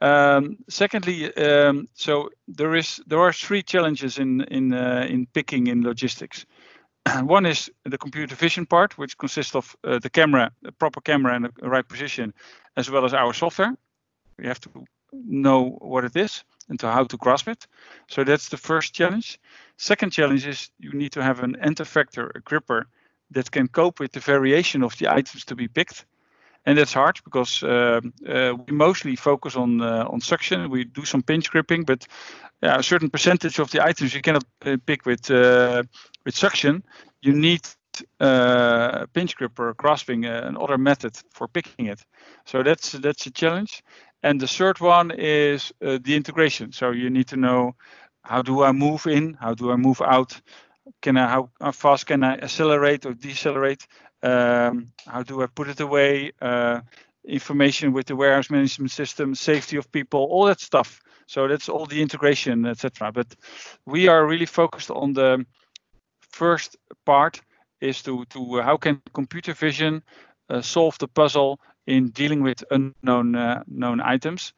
Um, 0.00 0.56
secondly, 0.68 1.34
um, 1.36 1.86
so 1.94 2.30
there 2.48 2.74
is 2.74 3.00
there 3.06 3.20
are 3.20 3.32
three 3.32 3.62
challenges 3.62 4.18
in 4.18 4.40
in 4.42 4.72
uh, 4.72 5.06
in 5.08 5.26
picking 5.26 5.66
in 5.66 5.82
logistics. 5.82 6.46
One 7.22 7.46
is 7.46 7.70
the 7.84 7.98
computer 7.98 8.34
vision 8.34 8.66
part, 8.66 8.98
which 8.98 9.16
consists 9.18 9.54
of 9.54 9.76
uh, 9.84 9.98
the 9.98 10.10
camera, 10.10 10.50
a 10.64 10.72
proper 10.72 11.00
camera 11.00 11.36
in 11.36 11.42
the 11.42 11.68
right 11.68 11.86
position, 11.86 12.34
as 12.76 12.90
well 12.90 13.04
as 13.04 13.14
our 13.14 13.34
software. 13.34 13.74
We 14.38 14.46
have 14.46 14.60
to 14.60 14.84
know 15.12 15.78
what 15.80 16.04
it 16.04 16.16
is 16.16 16.44
and 16.68 16.78
to 16.80 16.90
how 16.90 17.04
to 17.04 17.16
grasp 17.16 17.48
it. 17.48 17.66
So 18.08 18.24
that's 18.24 18.48
the 18.48 18.56
first 18.56 18.94
challenge. 18.94 19.38
Second 19.76 20.12
challenge 20.12 20.46
is 20.46 20.70
you 20.78 20.92
need 20.92 21.12
to 21.12 21.22
have 21.22 21.42
an 21.42 21.56
end 21.60 21.76
effector, 21.76 22.30
a 22.34 22.40
gripper 22.40 22.86
that 23.32 23.50
can 23.50 23.68
cope 23.68 24.00
with 24.00 24.12
the 24.12 24.20
variation 24.20 24.82
of 24.82 24.96
the 24.98 25.08
items 25.08 25.44
to 25.46 25.56
be 25.56 25.68
picked. 25.68 26.04
And 26.66 26.76
that's 26.76 26.92
hard 26.92 27.18
because 27.24 27.62
uh, 27.62 28.00
uh, 28.28 28.54
we 28.66 28.72
mostly 28.72 29.16
focus 29.16 29.56
on 29.56 29.80
uh, 29.80 30.04
on 30.10 30.20
suction. 30.20 30.70
We 30.70 30.84
do 30.84 31.04
some 31.06 31.22
pinch 31.22 31.50
gripping, 31.50 31.84
but 31.84 32.06
a 32.62 32.82
certain 32.82 33.08
percentage 33.08 33.58
of 33.58 33.70
the 33.70 33.82
items 33.82 34.14
you 34.14 34.20
cannot 34.20 34.44
uh, 34.66 34.76
pick 34.84 35.06
with 35.06 35.30
uh, 35.30 35.82
with 36.24 36.36
suction. 36.36 36.82
You 37.22 37.32
need 37.32 37.62
uh, 38.20 39.06
pinch 39.12 39.36
gripper 39.36 39.74
grasping 39.74 40.26
another 40.26 40.78
method 40.78 41.16
for 41.32 41.48
picking 41.48 41.86
it. 41.86 42.04
So 42.44 42.62
that's 42.62 42.92
that's 42.92 43.26
a 43.26 43.30
challenge. 43.30 43.82
And 44.22 44.40
the 44.40 44.46
third 44.46 44.80
one 44.80 45.10
is 45.10 45.72
the 45.80 46.14
integration. 46.14 46.72
So 46.72 46.90
you 46.90 47.10
need 47.10 47.28
to 47.28 47.36
know 47.36 47.74
how 48.22 48.42
do 48.42 48.62
I 48.62 48.72
move 48.72 49.06
in, 49.06 49.34
how 49.40 49.54
do 49.54 49.70
I 49.72 49.76
move 49.76 50.00
out, 50.02 50.40
can 51.02 51.16
I 51.16 51.28
how, 51.28 51.50
how 51.60 51.72
fast 51.72 52.06
can 52.06 52.22
I 52.22 52.34
accelerate 52.34 53.06
or 53.06 53.14
decelerate? 53.14 53.86
Um, 54.22 54.92
how 55.06 55.22
do 55.22 55.42
I 55.42 55.46
put 55.46 55.68
it 55.68 55.80
away? 55.80 56.32
Uh, 56.40 56.80
information 57.26 57.92
with 57.92 58.06
the 58.06 58.16
warehouse 58.16 58.50
management 58.50 58.90
system, 58.90 59.34
safety 59.34 59.76
of 59.76 59.90
people, 59.92 60.20
all 60.30 60.46
that 60.46 60.60
stuff. 60.60 61.00
So 61.26 61.46
that's 61.48 61.68
all 61.68 61.86
the 61.86 62.00
integration, 62.00 62.66
etc. 62.66 63.12
But 63.12 63.36
we 63.86 64.08
are 64.08 64.26
really 64.26 64.46
focused 64.46 64.90
on 64.90 65.12
the 65.12 65.44
first 66.30 66.76
part 67.04 67.40
is 67.80 68.02
to 68.02 68.24
to 68.26 68.60
uh, 68.60 68.62
how 68.62 68.76
can 68.76 69.00
computer 69.12 69.54
vision 69.54 70.02
uh, 70.48 70.60
solve 70.60 70.98
the 70.98 71.08
puzzle 71.08 71.58
in 71.86 72.10
dealing 72.10 72.42
with 72.42 72.64
unknown 72.70 73.34
uh, 73.34 73.62
known 73.66 74.00
items. 74.00 74.52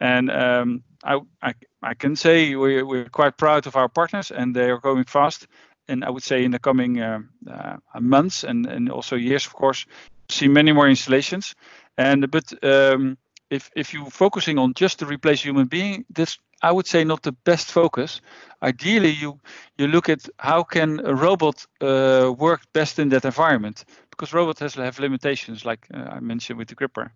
And 0.00 0.30
um, 0.30 0.82
I, 1.04 1.20
I, 1.42 1.54
I 1.82 1.94
can 1.94 2.16
say 2.16 2.54
we're, 2.54 2.84
we're 2.84 3.08
quite 3.08 3.38
proud 3.38 3.66
of 3.66 3.76
our 3.76 3.88
partners 3.88 4.30
and 4.30 4.54
they 4.54 4.70
are 4.70 4.78
going 4.78 5.04
fast 5.04 5.46
and 5.88 6.04
I 6.04 6.10
would 6.10 6.22
say 6.22 6.44
in 6.44 6.50
the 6.50 6.58
coming 6.58 7.00
uh, 7.00 7.20
uh, 7.50 7.76
months 8.00 8.44
and, 8.44 8.66
and 8.66 8.90
also 8.90 9.16
years, 9.16 9.46
of 9.46 9.54
course, 9.54 9.86
see 10.28 10.48
many 10.48 10.72
more 10.72 10.88
installations. 10.88 11.54
And 11.96 12.30
but 12.30 12.52
um, 12.64 13.16
if 13.50 13.70
if 13.76 13.94
you're 13.94 14.10
focusing 14.10 14.58
on 14.58 14.74
just 14.74 14.98
to 14.98 15.06
replace 15.06 15.42
human 15.42 15.66
being, 15.66 16.04
this 16.10 16.38
I 16.62 16.72
would 16.72 16.86
say 16.86 17.04
not 17.04 17.22
the 17.22 17.32
best 17.32 17.70
focus. 17.70 18.20
Ideally, 18.62 19.10
you 19.10 19.38
you 19.78 19.88
look 19.88 20.08
at 20.08 20.28
how 20.38 20.62
can 20.62 21.00
a 21.06 21.14
robot 21.14 21.66
uh, 21.80 22.32
work 22.36 22.60
best 22.72 22.98
in 22.98 23.08
that 23.10 23.24
environment 23.24 23.84
because 24.16 24.32
robots 24.32 24.60
has 24.60 24.74
have 24.74 24.98
limitations, 24.98 25.64
like 25.64 25.86
uh, 25.92 25.98
I 26.16 26.20
mentioned 26.20 26.58
with 26.58 26.68
the 26.68 26.74
gripper. 26.74 27.12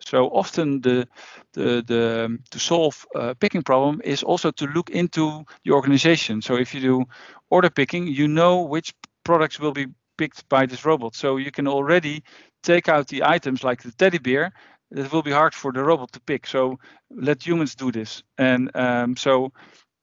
So 0.00 0.28
often 0.28 0.80
the 0.80 1.08
the 1.52 1.82
the 1.86 2.24
um, 2.24 2.40
to 2.50 2.58
solve 2.58 3.06
a 3.14 3.34
picking 3.34 3.62
problem 3.62 4.00
is 4.04 4.22
also 4.22 4.50
to 4.52 4.66
look 4.66 4.90
into 4.90 5.44
the 5.64 5.72
organization. 5.72 6.42
So 6.42 6.56
if 6.56 6.74
you 6.74 6.80
do 6.80 7.04
order 7.50 7.70
picking, 7.70 8.06
you 8.06 8.28
know 8.28 8.62
which 8.62 8.94
products 9.24 9.58
will 9.60 9.72
be 9.72 9.86
picked 10.18 10.48
by 10.48 10.66
this 10.66 10.84
robot. 10.84 11.14
So 11.14 11.36
you 11.36 11.50
can 11.50 11.66
already 11.66 12.22
take 12.62 12.88
out 12.88 13.08
the 13.08 13.24
items 13.24 13.64
like 13.64 13.82
the 13.82 13.92
teddy 13.92 14.18
bear 14.18 14.52
that 14.90 15.12
will 15.12 15.22
be 15.22 15.30
hard 15.32 15.54
for 15.54 15.72
the 15.72 15.82
robot 15.82 16.12
to 16.12 16.20
pick. 16.20 16.46
So 16.46 16.78
let 17.10 17.46
humans 17.46 17.74
do 17.74 17.90
this. 17.90 18.22
And 18.38 18.70
um, 18.76 19.16
so 19.16 19.52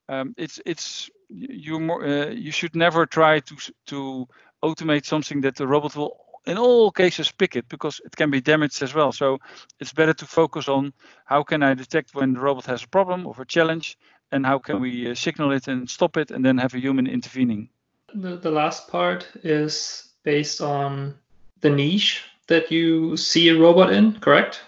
um, 0.09 0.33
it's 0.37 0.59
it's 0.65 1.09
you 1.29 1.79
more 1.79 2.03
uh, 2.03 2.29
you 2.29 2.51
should 2.51 2.75
never 2.75 3.05
try 3.05 3.39
to 3.39 3.55
to 3.87 4.27
automate 4.63 5.05
something 5.05 5.41
that 5.41 5.55
the 5.55 5.67
robot 5.67 5.95
will 5.95 6.17
in 6.49 6.57
all 6.57 6.91
cases 6.91 7.31
pick 7.31 7.55
it 7.55 7.69
because 7.69 8.01
it 8.03 8.15
can 8.15 8.31
be 8.31 8.41
damaged 8.41 8.81
as 8.81 8.93
well. 8.93 9.11
So 9.11 9.37
it's 9.79 9.93
better 9.93 10.13
to 10.13 10.25
focus 10.25 10.67
on 10.67 10.93
how 11.25 11.43
can 11.43 11.61
I 11.61 11.75
detect 11.75 12.15
when 12.15 12.33
the 12.33 12.39
robot 12.39 12.65
has 12.65 12.83
a 12.83 12.87
problem 12.87 13.27
or 13.27 13.35
a 13.39 13.45
challenge 13.45 13.97
and 14.31 14.45
how 14.45 14.57
can 14.57 14.81
we 14.81 15.11
uh, 15.11 15.15
signal 15.15 15.51
it 15.51 15.67
and 15.67 15.87
stop 15.87 16.17
it 16.17 16.31
and 16.31 16.43
then 16.43 16.57
have 16.57 16.73
a 16.73 16.79
human 16.79 17.05
intervening. 17.07 17.69
The, 18.15 18.35
the 18.37 18.51
last 18.51 18.87
part 18.87 19.27
is 19.43 20.09
based 20.23 20.59
on 20.59 21.13
the 21.61 21.69
niche 21.69 22.23
that 22.47 22.71
you 22.71 23.15
see 23.15 23.49
a 23.49 23.59
robot 23.59 23.93
in, 23.93 24.19
correct? 24.19 24.61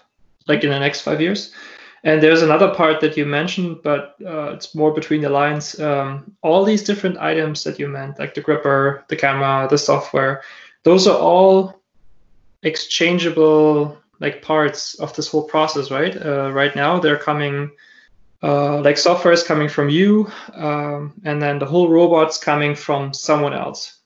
Like 0.48 0.64
in 0.64 0.70
the 0.70 0.80
next 0.80 1.02
five 1.02 1.20
years. 1.20 1.52
And 2.04 2.22
there's 2.22 2.42
another 2.42 2.74
part 2.74 3.00
that 3.02 3.18
you 3.18 3.26
mentioned, 3.26 3.82
but 3.84 4.16
uh, 4.26 4.54
it's 4.54 4.74
more 4.74 4.92
between 4.92 5.22
the 5.22 5.30
lines. 5.30 5.80
Um, 5.80 6.36
all 6.42 6.64
these 6.64 6.84
different 6.84 7.18
items 7.18 7.64
that 7.64 7.80
you 7.80 7.88
meant, 7.88 8.18
like 8.20 8.34
the 8.34 8.42
gripper, 8.42 9.04
the 9.08 9.16
camera, 9.16 9.68
the 9.70 9.78
software, 9.78 10.42
those 10.84 11.08
are 11.08 11.18
all 11.18 11.82
exchangeable 12.64 13.98
like 14.20 14.42
parts 14.42 14.94
of 15.00 15.16
this 15.16 15.28
whole 15.28 15.44
process, 15.44 15.90
right? 15.90 16.16
Uh, 16.16 16.52
right 16.52 16.76
now, 16.76 17.00
they're 17.00 17.18
coming 17.18 17.72
uh, 18.44 18.82
like 18.82 18.98
software 18.98 19.34
is 19.34 19.44
coming 19.44 19.70
from 19.70 19.90
you, 19.90 20.32
um, 20.54 21.14
and 21.26 21.42
then 21.42 21.60
the 21.60 21.66
whole 21.66 21.90
robot's 21.90 22.38
coming 22.38 22.74
from 22.74 23.14
someone 23.14 23.54
else. 23.54 24.00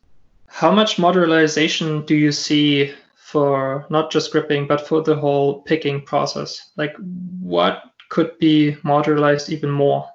How 0.47 0.71
much 0.71 0.97
modularization 0.97 2.05
do 2.05 2.15
you 2.15 2.31
see 2.31 2.93
for 3.15 3.85
not 3.89 4.11
just 4.11 4.31
gripping, 4.31 4.67
but 4.67 4.85
for 4.87 5.01
the 5.01 5.15
whole 5.15 5.61
picking 5.61 6.01
process? 6.01 6.71
Like, 6.75 6.95
what 7.39 7.83
could 8.09 8.37
be 8.39 8.77
modularized 8.83 9.49
even 9.49 9.71
more? 9.71 10.09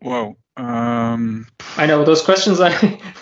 Whoa. 0.00 0.36
Um... 0.56 1.46
I 1.76 1.86
know 1.86 2.04
those 2.04 2.22
questions. 2.22 2.60
I 2.60 2.72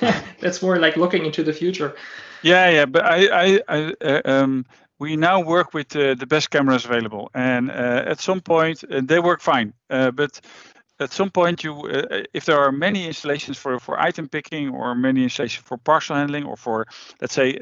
that's 0.40 0.62
more 0.62 0.79
like 0.79 0.96
looking 0.96 1.27
into 1.27 1.42
the 1.42 1.53
future. 1.53 1.94
Yeah, 2.42 2.70
yeah, 2.70 2.87
but 2.87 3.05
I, 3.05 3.27
I, 3.57 3.61
I 3.68 3.94
uh, 4.01 4.20
um, 4.24 4.66
we 4.98 5.16
now 5.16 5.40
work 5.40 5.74
with 5.74 5.94
uh, 5.96 6.14
the 6.14 6.27
best 6.27 6.51
cameras 6.51 6.85
available, 6.85 7.31
and 7.35 7.70
uh, 7.70 8.05
at 8.07 8.20
some 8.20 8.40
point 8.40 8.85
uh, 8.90 9.01
they 9.05 9.18
work 9.20 9.40
fine. 9.40 9.72
Uh, 9.90 10.11
but 10.11 10.40
at 11.01 11.12
some 11.12 11.31
point, 11.31 11.64
you, 11.64 11.74
uh, 11.83 12.22
if 12.35 12.44
there 12.44 12.59
are 12.59 12.72
many 12.72 13.07
installations 13.07 13.59
for 13.59 13.79
for 13.81 14.01
item 14.01 14.29
picking, 14.29 14.70
or 14.70 14.94
many 14.94 15.24
installations 15.24 15.64
for 15.66 15.79
parcel 15.79 16.16
handling, 16.16 16.44
or 16.44 16.57
for 16.57 16.87
let's 17.20 17.35
say 17.35 17.57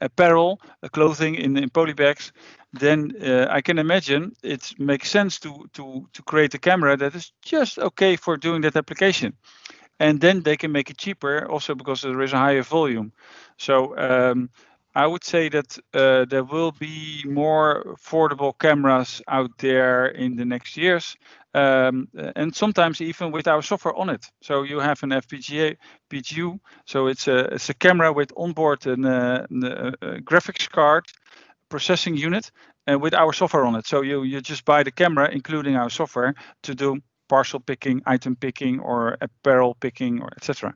apparel, 0.00 0.60
clothing 0.92 1.34
in 1.36 1.56
in 1.56 1.70
poly 1.70 1.94
bags, 1.94 2.32
then 2.72 3.12
I 3.50 3.60
can 3.60 3.78
imagine 3.78 4.32
it 4.42 4.72
makes 4.78 5.10
sense 5.10 5.38
to 5.40 5.66
to 5.74 6.08
to 6.12 6.22
create 6.22 6.54
a 6.54 6.58
camera 6.58 6.96
that 6.96 7.14
is 7.14 7.32
just 7.42 7.78
okay 7.78 8.16
for 8.16 8.36
doing 8.36 8.62
that 8.62 8.76
application 8.76 9.34
and 9.98 10.20
then 10.20 10.42
they 10.42 10.56
can 10.56 10.72
make 10.72 10.90
it 10.90 10.98
cheaper 10.98 11.46
also 11.50 11.74
because 11.74 12.02
there 12.02 12.22
is 12.22 12.32
a 12.32 12.38
higher 12.38 12.62
volume. 12.62 13.12
So 13.58 13.96
um, 13.98 14.50
I 14.94 15.06
would 15.06 15.24
say 15.24 15.50
that 15.50 15.78
uh, 15.92 16.24
there 16.24 16.44
will 16.44 16.72
be 16.72 17.22
more 17.26 17.84
affordable 17.84 18.58
cameras 18.58 19.20
out 19.28 19.50
there 19.58 20.06
in 20.06 20.36
the 20.36 20.44
next 20.46 20.76
years, 20.76 21.16
um, 21.54 22.08
and 22.34 22.54
sometimes 22.54 23.00
even 23.02 23.30
with 23.30 23.46
our 23.46 23.62
software 23.62 23.94
on 23.94 24.08
it. 24.08 24.24
So 24.40 24.62
you 24.62 24.80
have 24.80 25.02
an 25.02 25.10
FPGA 25.10 25.76
PGU, 26.10 26.58
so 26.86 27.08
it's 27.08 27.28
a 27.28 27.54
it's 27.54 27.68
a 27.68 27.74
camera 27.74 28.10
with 28.10 28.32
onboard 28.38 28.86
an, 28.86 29.04
uh, 29.04 29.46
a, 29.50 29.88
a 30.00 30.20
graphics 30.20 30.68
card, 30.70 31.04
processing 31.68 32.16
unit, 32.16 32.50
and 32.86 33.02
with 33.02 33.12
our 33.12 33.34
software 33.34 33.66
on 33.66 33.76
it. 33.76 33.86
So 33.86 34.00
you 34.02 34.22
you 34.22 34.40
just 34.40 34.64
buy 34.64 34.82
the 34.82 34.92
camera, 34.92 35.28
including 35.30 35.76
our 35.76 35.90
software, 35.90 36.34
to 36.62 36.74
do 36.74 37.00
parcel 37.28 37.60
picking, 37.60 38.02
item 38.06 38.36
picking, 38.36 38.80
or 38.80 39.16
apparel 39.20 39.74
picking, 39.74 40.22
or 40.22 40.28
etc. 40.36 40.74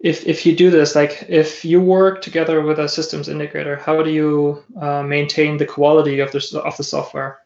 If 0.00 0.26
if 0.26 0.44
you 0.44 0.54
do 0.54 0.70
this, 0.70 0.94
like 0.94 1.24
if 1.28 1.64
you 1.64 1.80
work 1.80 2.22
together 2.22 2.60
with 2.60 2.78
a 2.78 2.88
systems 2.88 3.28
integrator, 3.28 3.80
how 3.80 4.02
do 4.02 4.10
you 4.10 4.62
uh, 4.80 5.02
maintain 5.02 5.56
the 5.56 5.66
quality 5.66 6.20
of 6.20 6.32
the 6.32 6.62
of 6.64 6.76
the 6.76 6.84
software? 6.84 7.38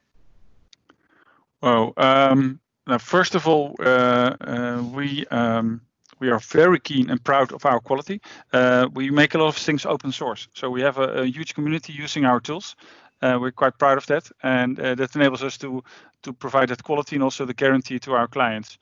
Well, 1.62 1.92
um, 1.96 2.60
first 2.98 3.34
of 3.34 3.46
all, 3.46 3.76
uh, 3.78 4.36
uh, 4.40 4.82
we 4.92 5.26
um, 5.30 5.80
we 6.18 6.30
are 6.30 6.38
very 6.38 6.80
keen 6.80 7.10
and 7.10 7.22
proud 7.22 7.52
of 7.52 7.64
our 7.64 7.80
quality. 7.80 8.20
Uh, 8.52 8.88
we 8.92 9.10
make 9.10 9.34
a 9.34 9.38
lot 9.38 9.48
of 9.48 9.56
things 9.56 9.86
open 9.86 10.12
source, 10.12 10.48
so 10.54 10.70
we 10.70 10.82
have 10.82 10.98
a, 10.98 11.22
a 11.22 11.26
huge 11.26 11.54
community 11.54 11.92
using 11.92 12.24
our 12.24 12.40
tools. 12.40 12.76
Uh, 13.22 13.38
we're 13.40 13.52
quite 13.52 13.78
proud 13.78 13.98
of 13.98 14.06
that, 14.06 14.30
and 14.42 14.80
uh, 14.80 14.94
that 14.94 15.14
enables 15.14 15.42
us 15.42 15.58
to 15.58 15.82
to 16.22 16.32
provide 16.32 16.68
that 16.68 16.82
quality 16.82 17.16
and 17.16 17.22
also 17.22 17.44
the 17.44 17.54
guarantee 17.54 17.98
to 17.98 18.12
our 18.12 18.28
clients. 18.28 18.78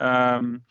Um, 0.00 0.62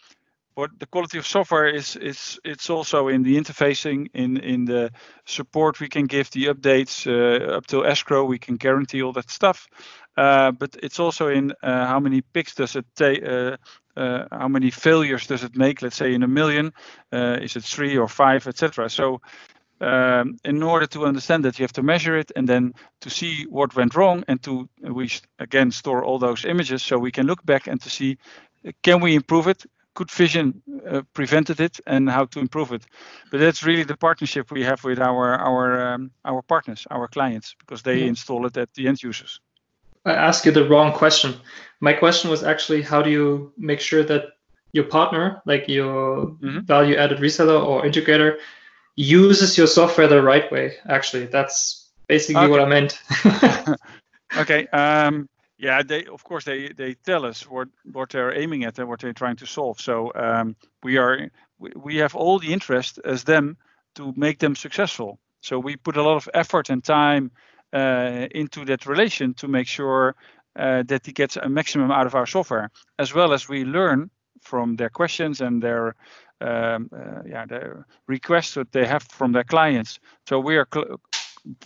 but 0.56 0.70
the 0.80 0.86
quality 0.86 1.18
of 1.18 1.28
software 1.28 1.68
is 1.68 1.98
it's 2.46 2.70
also 2.70 3.10
in 3.10 3.24
the 3.24 3.36
interfacing, 3.36 4.08
in 4.14 4.38
in 4.38 4.66
the 4.66 4.92
support 5.26 5.80
we 5.80 5.90
can 5.90 6.06
give, 6.08 6.30
the 6.32 6.46
updates 6.46 7.06
uh, 7.08 7.58
up 7.58 7.68
till 7.68 7.86
escrow, 7.86 8.24
we 8.24 8.40
can 8.40 8.56
guarantee 8.56 9.02
all 9.02 9.14
that 9.14 9.30
stuff. 9.30 9.68
But 10.16 10.78
it's 10.82 11.00
also 11.00 11.28
in 11.28 11.54
how 11.62 12.00
many 12.00 12.22
picks 12.22 12.56
does 12.56 12.76
it 12.78 12.86
take, 12.96 13.24
how 13.98 14.48
many 14.48 14.72
failures 14.72 15.28
does 15.28 15.44
it 15.44 15.58
make? 15.58 15.82
Let's 15.82 15.98
say 15.98 16.14
in 16.14 16.24
a 16.24 16.28
million, 16.28 16.72
is 17.12 17.58
it 17.58 17.64
three 17.64 17.98
or 17.98 18.08
five, 18.08 18.48
etc. 18.48 18.90
So 18.90 19.20
um, 19.86 20.38
in 20.44 20.64
order 20.64 20.88
to 20.88 21.06
understand 21.06 21.46
that, 21.46 21.60
you 21.60 21.64
have 21.64 21.74
to 21.74 21.84
measure 21.84 22.18
it 22.18 22.32
and 22.36 22.50
then 22.50 22.74
to 23.02 23.10
see 23.10 23.46
what 23.50 23.76
went 23.76 23.96
wrong 23.96 24.24
and 24.28 24.42
to 24.44 24.68
we 24.82 25.10
again 25.38 25.72
store 25.72 26.04
all 26.04 26.18
those 26.18 26.44
images 26.46 26.82
so 26.82 26.98
we 26.98 27.12
can 27.12 27.28
look 27.28 27.46
back 27.46 27.68
and 27.68 27.80
to 27.82 27.90
see 27.90 28.18
can 28.82 29.00
we 29.00 29.14
improve 29.16 29.48
it 29.48 29.64
could 29.94 30.12
vision 30.12 30.62
uh, 30.90 31.02
prevented 31.14 31.60
it 31.60 31.80
and 31.86 32.10
how 32.10 32.26
to 32.26 32.40
improve 32.40 32.72
it 32.72 32.84
but 33.32 33.40
that's 33.40 33.64
really 33.64 33.84
the 33.84 33.98
partnership 33.98 34.52
we 34.52 34.64
have 34.64 34.84
with 34.84 35.00
our 35.00 35.36
our 35.36 35.94
um, 35.94 36.12
our 36.26 36.42
partners 36.42 36.88
our 36.90 37.08
clients 37.08 37.56
because 37.60 37.82
they 37.84 38.00
yeah. 38.00 38.08
install 38.08 38.46
it 38.46 38.58
at 38.58 38.74
the 38.74 38.88
end 38.88 39.02
users 39.04 39.40
i 40.06 40.14
asked 40.14 40.46
you 40.46 40.52
the 40.52 40.68
wrong 40.68 40.92
question 40.92 41.34
my 41.80 41.94
question 41.94 42.32
was 42.32 42.44
actually 42.44 42.82
how 42.82 43.02
do 43.02 43.10
you 43.10 43.54
make 43.58 43.80
sure 43.80 44.04
that 44.04 44.24
your 44.74 44.86
partner 44.86 45.42
like 45.46 45.68
your 45.68 46.26
mm-hmm. 46.26 46.60
value 46.60 46.96
added 46.96 47.20
reseller 47.20 47.64
or 47.64 47.84
integrator 47.84 48.38
uses 48.96 49.58
your 49.58 49.68
software 49.68 50.08
the 50.08 50.22
right 50.22 50.52
way 50.52 50.76
actually 50.88 51.26
that's 51.26 51.90
basically 52.08 52.44
okay. 52.44 52.52
what 52.52 52.62
i 52.62 52.66
meant 52.66 53.00
okay 54.38 54.68
um, 54.68 55.28
yeah, 55.58 55.84
they 55.84 56.06
of 56.06 56.24
course 56.24 56.44
they 56.44 56.70
they 56.70 56.96
tell 56.96 57.26
us 57.26 57.50
what 57.50 57.70
what 57.92 58.10
they're 58.10 58.38
aiming 58.38 58.66
at 58.66 58.78
and 58.80 58.90
what 58.90 59.00
they're 59.00 59.14
trying 59.14 59.38
to 59.38 59.46
solve. 59.46 59.80
So 59.80 60.12
um, 60.16 60.56
we 60.84 60.98
are 60.98 61.30
we, 61.60 61.72
we 61.76 61.96
have 61.98 62.16
all 62.16 62.40
the 62.40 62.52
interest 62.52 63.00
as 63.06 63.24
them 63.24 63.58
to 63.96 64.14
make 64.18 64.40
them 64.40 64.56
successful. 64.56 65.20
So 65.42 65.60
we 65.60 65.78
put 65.78 65.98
a 65.98 66.04
lot 66.04 66.18
of 66.18 66.30
effort 66.34 66.70
and 66.70 66.84
time 66.84 67.32
uh, 67.72 68.28
into 68.32 68.66
that 68.66 68.86
relation 68.86 69.34
to 69.36 69.48
make 69.48 69.68
sure 69.68 70.16
uh, 70.58 70.84
that 70.88 71.06
he 71.06 71.14
gets 71.14 71.38
a 71.38 71.48
maximum 71.48 71.92
out 71.92 72.06
of 72.06 72.16
our 72.16 72.26
software, 72.26 72.70
as 73.00 73.14
well 73.14 73.32
as 73.32 73.48
we 73.48 73.64
learn 73.64 74.10
from 74.42 74.76
their 74.76 74.90
questions 74.90 75.42
and 75.42 75.62
their 75.62 75.96
um, 76.42 76.90
uh, 76.94 77.22
yeah 77.26 77.46
the 77.46 77.84
requests 78.08 78.54
that 78.56 78.72
they 78.72 78.86
have 78.86 79.04
from 79.04 79.32
their 79.32 79.44
clients. 79.44 80.00
So 80.28 80.40
we 80.40 80.58
are 80.58 80.68
cl- 80.74 81.00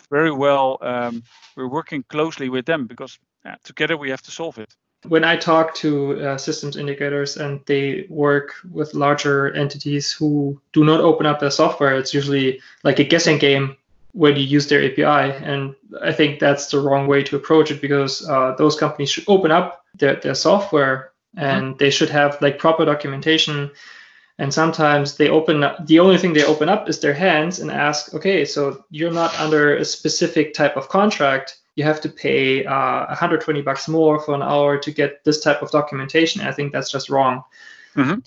very 0.10 0.32
well. 0.32 0.78
Um, 0.82 1.24
we're 1.56 1.70
working 1.70 2.04
closely 2.10 2.50
with 2.50 2.66
them 2.66 2.88
because 2.88 3.18
yeah, 3.46 3.56
together 3.64 3.98
we 3.98 4.10
have 4.10 4.22
to 4.24 4.32
solve 4.32 4.58
it. 4.58 4.74
When 5.08 5.24
I 5.24 5.38
talk 5.38 5.76
to 5.76 6.22
uh, 6.22 6.38
systems 6.38 6.76
integrators 6.76 7.40
and 7.40 7.62
they 7.68 8.06
work 8.10 8.54
with 8.70 8.94
larger 8.94 9.54
entities 9.54 10.12
who 10.12 10.60
do 10.74 10.84
not 10.84 11.00
open 11.00 11.26
up 11.26 11.40
their 11.40 11.52
software, 11.52 11.96
it's 11.96 12.14
usually 12.14 12.62
like 12.84 13.00
a 13.00 13.06
guessing 13.06 13.38
game 13.38 13.78
when 14.12 14.36
you 14.36 14.44
use 14.44 14.68
their 14.68 14.84
API. 14.84 15.38
And 15.46 15.74
I 16.02 16.12
think 16.12 16.40
that's 16.40 16.68
the 16.68 16.80
wrong 16.80 17.08
way 17.08 17.24
to 17.24 17.38
approach 17.38 17.72
it 17.72 17.80
because 17.80 18.28
uh, 18.28 18.56
those 18.58 18.76
companies 18.76 19.10
should 19.10 19.24
open 19.30 19.52
up 19.52 19.86
their, 19.98 20.16
their 20.18 20.36
software 20.36 21.12
and 21.38 21.68
mm-hmm. 21.68 21.78
they 21.78 21.90
should 21.90 22.10
have 22.10 22.42
like 22.42 22.60
proper 22.60 22.84
documentation. 22.84 23.72
And 24.40 24.54
sometimes 24.54 25.18
they 25.18 25.30
open 25.30 25.64
up, 25.64 25.86
the 25.86 26.00
only 26.00 26.18
thing 26.18 26.34
they 26.34 26.46
open 26.46 26.70
up 26.70 26.90
is 26.90 27.00
their 27.00 27.14
hands 27.14 27.60
and 27.60 27.70
ask, 27.70 28.14
okay, 28.16 28.46
so 28.46 28.84
you're 28.90 29.12
not 29.12 29.38
under 29.40 29.76
a 29.76 29.86
specific 29.86 30.54
type 30.54 30.76
of 30.78 30.90
contract 30.90 31.60
you 31.80 31.86
have 31.86 32.02
to 32.02 32.10
pay 32.10 32.66
uh, 32.66 33.06
120 33.08 33.62
bucks 33.62 33.88
more 33.88 34.20
for 34.20 34.36
an 34.36 34.42
hour 34.42 34.78
to 34.78 34.92
get 34.92 35.24
this 35.24 35.42
type 35.42 35.62
of 35.62 35.72
documentation. 35.72 36.42
I 36.42 36.52
think 36.52 36.74
that's 36.74 36.92
just 36.92 37.10
wrong. 37.10 37.42
Mm-hmm. 37.96 38.20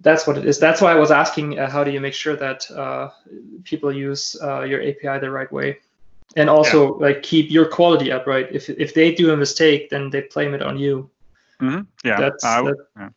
That's 0.00 0.26
what 0.26 0.36
it 0.36 0.44
is. 0.44 0.58
That's 0.58 0.80
why 0.80 0.90
I 0.90 0.96
was 0.96 1.12
asking, 1.12 1.56
uh, 1.56 1.70
how 1.70 1.84
do 1.84 1.92
you 1.92 2.00
make 2.00 2.14
sure 2.14 2.34
that 2.34 2.68
uh, 2.68 3.10
people 3.62 3.92
use 3.92 4.36
uh, 4.42 4.62
your 4.62 4.82
API 4.82 5.20
the 5.20 5.30
right 5.30 5.50
way, 5.52 5.78
and 6.34 6.50
also 6.50 6.98
yeah. 6.98 7.06
like 7.06 7.22
keep 7.22 7.48
your 7.48 7.66
quality 7.66 8.10
up, 8.10 8.26
right? 8.26 8.48
If 8.50 8.68
if 8.68 8.92
they 8.92 9.14
do 9.14 9.32
a 9.32 9.36
mistake, 9.36 9.88
then 9.88 10.10
they 10.10 10.22
blame 10.22 10.52
it 10.54 10.62
on 10.62 10.76
you. 10.76 11.08
Mm-hmm. 11.60 11.82
Yeah. 12.04 12.20
That's, 12.20 12.42
that, 12.42 12.76
yeah. 12.96 13.10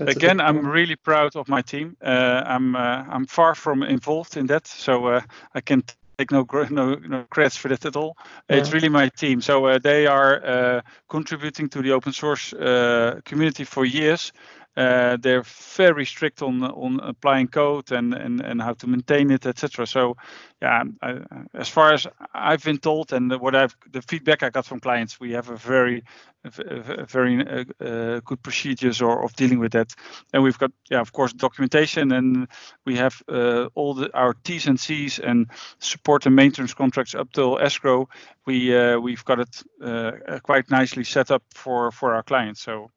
Again, 0.00 0.40
I'm 0.40 0.66
really 0.66 0.96
proud 0.96 1.36
of 1.36 1.48
my 1.48 1.62
team. 1.62 1.96
Uh, 2.02 2.42
I'm 2.46 2.76
uh, 2.76 3.04
I'm 3.08 3.26
far 3.26 3.54
from 3.54 3.82
involved 3.82 4.36
in 4.36 4.46
that, 4.46 4.66
so 4.66 5.20
I 5.54 5.60
can 5.60 5.82
take 6.18 6.32
no 6.32 6.44
no 6.70 6.94
no 6.94 7.24
credits 7.30 7.56
for 7.56 7.68
that 7.68 7.86
at 7.86 7.96
all. 7.96 8.16
Yeah. 8.50 8.56
It's 8.56 8.72
really 8.72 8.88
my 8.88 9.08
team. 9.08 9.40
So 9.40 9.66
uh, 9.66 9.78
they 9.78 10.06
are 10.06 10.44
uh, 10.44 10.80
contributing 11.08 11.68
to 11.70 11.82
the 11.82 11.92
open 11.92 12.12
source 12.12 12.52
uh, 12.52 13.20
community 13.24 13.64
for 13.64 13.84
years. 13.84 14.32
Uh, 14.78 15.16
they're 15.16 15.42
very 15.76 16.06
strict 16.06 16.40
on 16.40 16.62
on 16.62 17.00
applying 17.00 17.48
code 17.48 17.90
and 17.90 18.14
and, 18.14 18.40
and 18.40 18.62
how 18.62 18.74
to 18.74 18.86
maintain 18.86 19.30
it, 19.32 19.44
etc. 19.44 19.86
So, 19.86 20.16
yeah, 20.62 20.84
I, 21.02 21.18
as 21.54 21.68
far 21.68 21.92
as 21.92 22.06
I've 22.32 22.62
been 22.62 22.78
told 22.78 23.12
and 23.12 23.32
what 23.40 23.56
I've 23.56 23.76
the 23.90 24.02
feedback 24.02 24.44
I 24.44 24.50
got 24.50 24.66
from 24.66 24.78
clients, 24.78 25.18
we 25.18 25.32
have 25.32 25.50
a 25.50 25.56
very 25.56 26.04
very 26.44 27.44
uh, 27.44 27.64
uh, 27.84 28.20
good 28.24 28.40
procedures 28.42 29.02
or 29.02 29.24
of 29.24 29.34
dealing 29.34 29.58
with 29.58 29.72
that. 29.72 29.92
And 30.32 30.44
we've 30.44 30.58
got, 30.58 30.70
yeah, 30.88 31.00
of 31.00 31.12
course, 31.12 31.32
documentation, 31.32 32.12
and 32.12 32.46
we 32.86 32.96
have 32.96 33.20
uh, 33.28 33.66
all 33.74 33.94
the, 33.94 34.16
our 34.16 34.34
T's 34.44 34.68
and 34.68 34.78
C's 34.78 35.18
and 35.18 35.50
support 35.80 36.26
and 36.26 36.36
maintenance 36.36 36.72
contracts 36.72 37.16
up 37.16 37.32
till 37.32 37.58
escrow. 37.58 38.08
We 38.46 38.76
uh, 38.76 39.00
we've 39.00 39.24
got 39.24 39.40
it 39.40 39.62
uh, 39.82 40.38
quite 40.44 40.70
nicely 40.70 41.02
set 41.04 41.32
up 41.32 41.42
for 41.52 41.90
for 41.90 42.14
our 42.14 42.22
clients. 42.22 42.62
So 42.62 42.90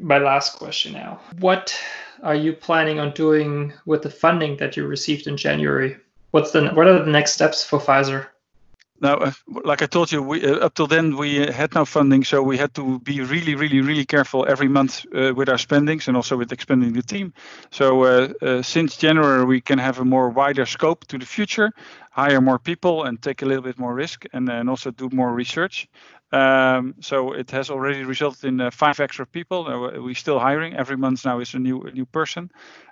my 0.00 0.18
last 0.18 0.56
question 0.56 0.92
now. 0.92 1.20
What 1.38 1.78
are 2.22 2.34
you 2.34 2.52
planning 2.52 2.98
on 2.98 3.12
doing 3.12 3.72
with 3.86 4.02
the 4.02 4.10
funding 4.10 4.56
that 4.58 4.76
you 4.76 4.86
received 4.86 5.26
in 5.26 5.36
January? 5.36 5.96
What's 6.30 6.50
the 6.50 6.68
what 6.68 6.86
are 6.86 7.04
the 7.04 7.10
next 7.10 7.32
steps 7.32 7.64
for 7.64 7.78
Fizyr? 7.78 8.26
Now, 9.00 9.14
uh, 9.18 9.32
like 9.64 9.80
I 9.80 9.86
told 9.86 10.10
you, 10.10 10.22
we, 10.22 10.44
uh, 10.44 10.56
up 10.56 10.74
till 10.74 10.88
then 10.88 11.16
we 11.16 11.36
had 11.36 11.72
no 11.74 11.84
funding, 11.84 12.24
so 12.24 12.42
we 12.42 12.58
had 12.58 12.74
to 12.74 12.98
be 12.98 13.20
really, 13.20 13.54
really, 13.54 13.80
really 13.80 14.04
careful 14.04 14.44
every 14.48 14.66
month 14.66 15.06
uh, 15.14 15.32
with 15.34 15.48
our 15.48 15.58
spendings 15.58 16.08
and 16.08 16.16
also 16.16 16.36
with 16.36 16.50
expanding 16.50 16.92
the 16.92 17.02
team. 17.02 17.32
So 17.70 18.02
uh, 18.02 18.28
uh, 18.42 18.62
since 18.62 18.96
January, 18.96 19.44
we 19.44 19.60
can 19.60 19.78
have 19.78 20.00
a 20.00 20.04
more 20.04 20.30
wider 20.30 20.66
scope 20.66 21.06
to 21.06 21.18
the 21.18 21.26
future, 21.26 21.70
hire 22.18 22.40
more 22.40 22.58
people, 22.58 23.04
and 23.04 23.22
take 23.22 23.42
a 23.42 23.46
little 23.46 23.62
bit 23.62 23.78
more 23.78 23.94
risk, 23.94 24.24
and, 24.32 24.48
and 24.48 24.68
also 24.68 24.90
do 24.90 25.08
more 25.12 25.32
research. 25.32 25.88
Um, 26.32 26.94
so 27.00 27.32
it 27.32 27.50
has 27.52 27.70
already 27.70 28.04
resulted 28.04 28.44
in 28.44 28.60
uh, 28.60 28.70
five 28.70 29.00
extra 29.00 29.26
people. 29.26 29.66
Uh, 29.66 30.00
we're 30.02 30.14
still 30.14 30.38
hiring 30.38 30.74
every 30.74 30.96
month 30.96 31.24
now 31.24 31.40
is 31.40 31.54
a 31.54 31.58
new 31.58 31.80
a 31.82 31.90
new 31.90 32.06
person. 32.06 32.50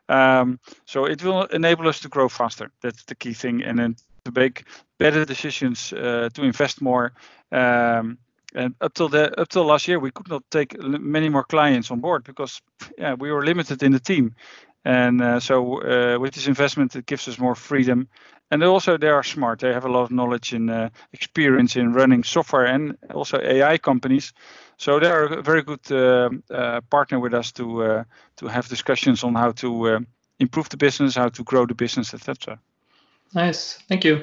Um, 0.08 0.58
so 0.84 1.06
it 1.06 1.22
will 1.22 1.44
enable 1.52 1.88
us 1.88 2.00
to 2.00 2.08
grow 2.08 2.28
faster. 2.28 2.70
That's 2.80 3.04
the 3.04 3.14
key 3.14 3.34
thing, 3.34 3.62
and 3.64 3.78
then 3.78 3.96
to 4.24 4.32
make 4.40 4.64
better 4.98 5.24
decisions 5.24 5.92
uh, 5.92 6.28
to 6.34 6.42
invest 6.42 6.80
more. 6.80 7.12
Um, 7.52 8.18
and 8.54 8.74
up 8.80 8.94
till 8.94 9.08
the 9.08 9.40
up 9.40 9.48
till 9.48 9.66
last 9.66 9.88
year, 9.88 9.98
we 9.98 10.10
could 10.10 10.28
not 10.28 10.42
take 10.50 10.80
many 10.82 11.28
more 11.28 11.44
clients 11.44 11.90
on 11.90 12.00
board 12.00 12.24
because 12.24 12.62
yeah, 12.98 13.14
we 13.18 13.30
were 13.30 13.44
limited 13.44 13.82
in 13.82 13.92
the 13.92 14.00
team. 14.00 14.34
And 14.84 15.20
uh, 15.20 15.40
so 15.40 15.82
uh, 15.82 16.18
with 16.20 16.34
this 16.34 16.46
investment, 16.46 16.94
it 16.94 17.06
gives 17.06 17.28
us 17.28 17.38
more 17.38 17.56
freedom 17.56 18.08
and 18.50 18.62
also 18.62 18.96
they 18.96 19.08
are 19.08 19.22
smart. 19.22 19.60
They 19.60 19.72
have 19.72 19.84
a 19.84 19.90
lot 19.90 20.02
of 20.02 20.10
knowledge 20.10 20.52
and 20.52 20.70
uh, 20.70 20.90
experience 21.12 21.76
in 21.76 21.92
running 21.92 22.24
software 22.24 22.66
and 22.66 22.96
also 23.12 23.40
AI 23.40 23.78
companies. 23.78 24.32
So 24.78 25.00
they 25.00 25.10
are 25.10 25.24
a 25.24 25.42
very 25.42 25.62
good 25.62 25.90
uh, 25.90 26.30
uh, 26.50 26.80
partner 26.90 27.18
with 27.18 27.34
us 27.34 27.52
to 27.52 27.82
uh, 27.82 28.04
to 28.36 28.46
have 28.46 28.68
discussions 28.68 29.24
on 29.24 29.34
how 29.34 29.52
to 29.52 29.88
uh, 29.88 30.00
improve 30.38 30.68
the 30.68 30.76
business, 30.76 31.16
how 31.16 31.28
to 31.30 31.42
grow 31.42 31.66
the 31.66 31.74
business, 31.74 32.14
etc. 32.14 32.58
Nice, 33.34 33.78
thank 33.88 34.04
you. 34.04 34.22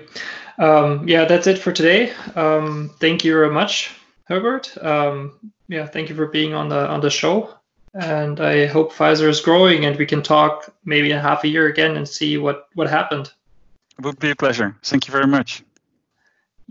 Um, 0.58 1.08
yeah, 1.08 1.26
that's 1.26 1.48
it 1.48 1.58
for 1.58 1.72
today. 1.72 2.14
Um, 2.36 2.92
thank 3.00 3.26
you 3.26 3.34
very 3.34 3.52
much, 3.52 3.92
Herbert. 4.26 4.78
Um, 4.82 5.52
yeah, 5.68 5.88
thank 5.88 6.10
you 6.10 6.16
for 6.16 6.28
being 6.28 6.54
on 6.54 6.70
the 6.70 6.88
on 6.88 7.02
the 7.02 7.10
show. 7.10 7.50
And 7.96 8.40
I 8.40 8.66
hope 8.66 8.92
Fizyr 8.92 9.28
is 9.28 9.42
growing, 9.42 9.86
and 9.86 9.98
we 9.98 10.06
can 10.06 10.24
talk 10.24 10.74
maybe 10.84 11.12
in 11.12 11.20
half 11.20 11.44
a 11.44 11.48
year 11.48 11.68
again 11.68 11.98
and 11.98 12.08
see 12.08 12.38
what 12.38 12.68
what 12.76 12.90
happened. 12.90 13.32
It 14.00 14.06
would 14.06 14.20
be 14.20 14.32
a 14.32 14.36
pleasure. 14.36 14.76
Thank 14.84 15.08
you 15.08 15.12
very 15.12 15.28
much. 15.28 15.64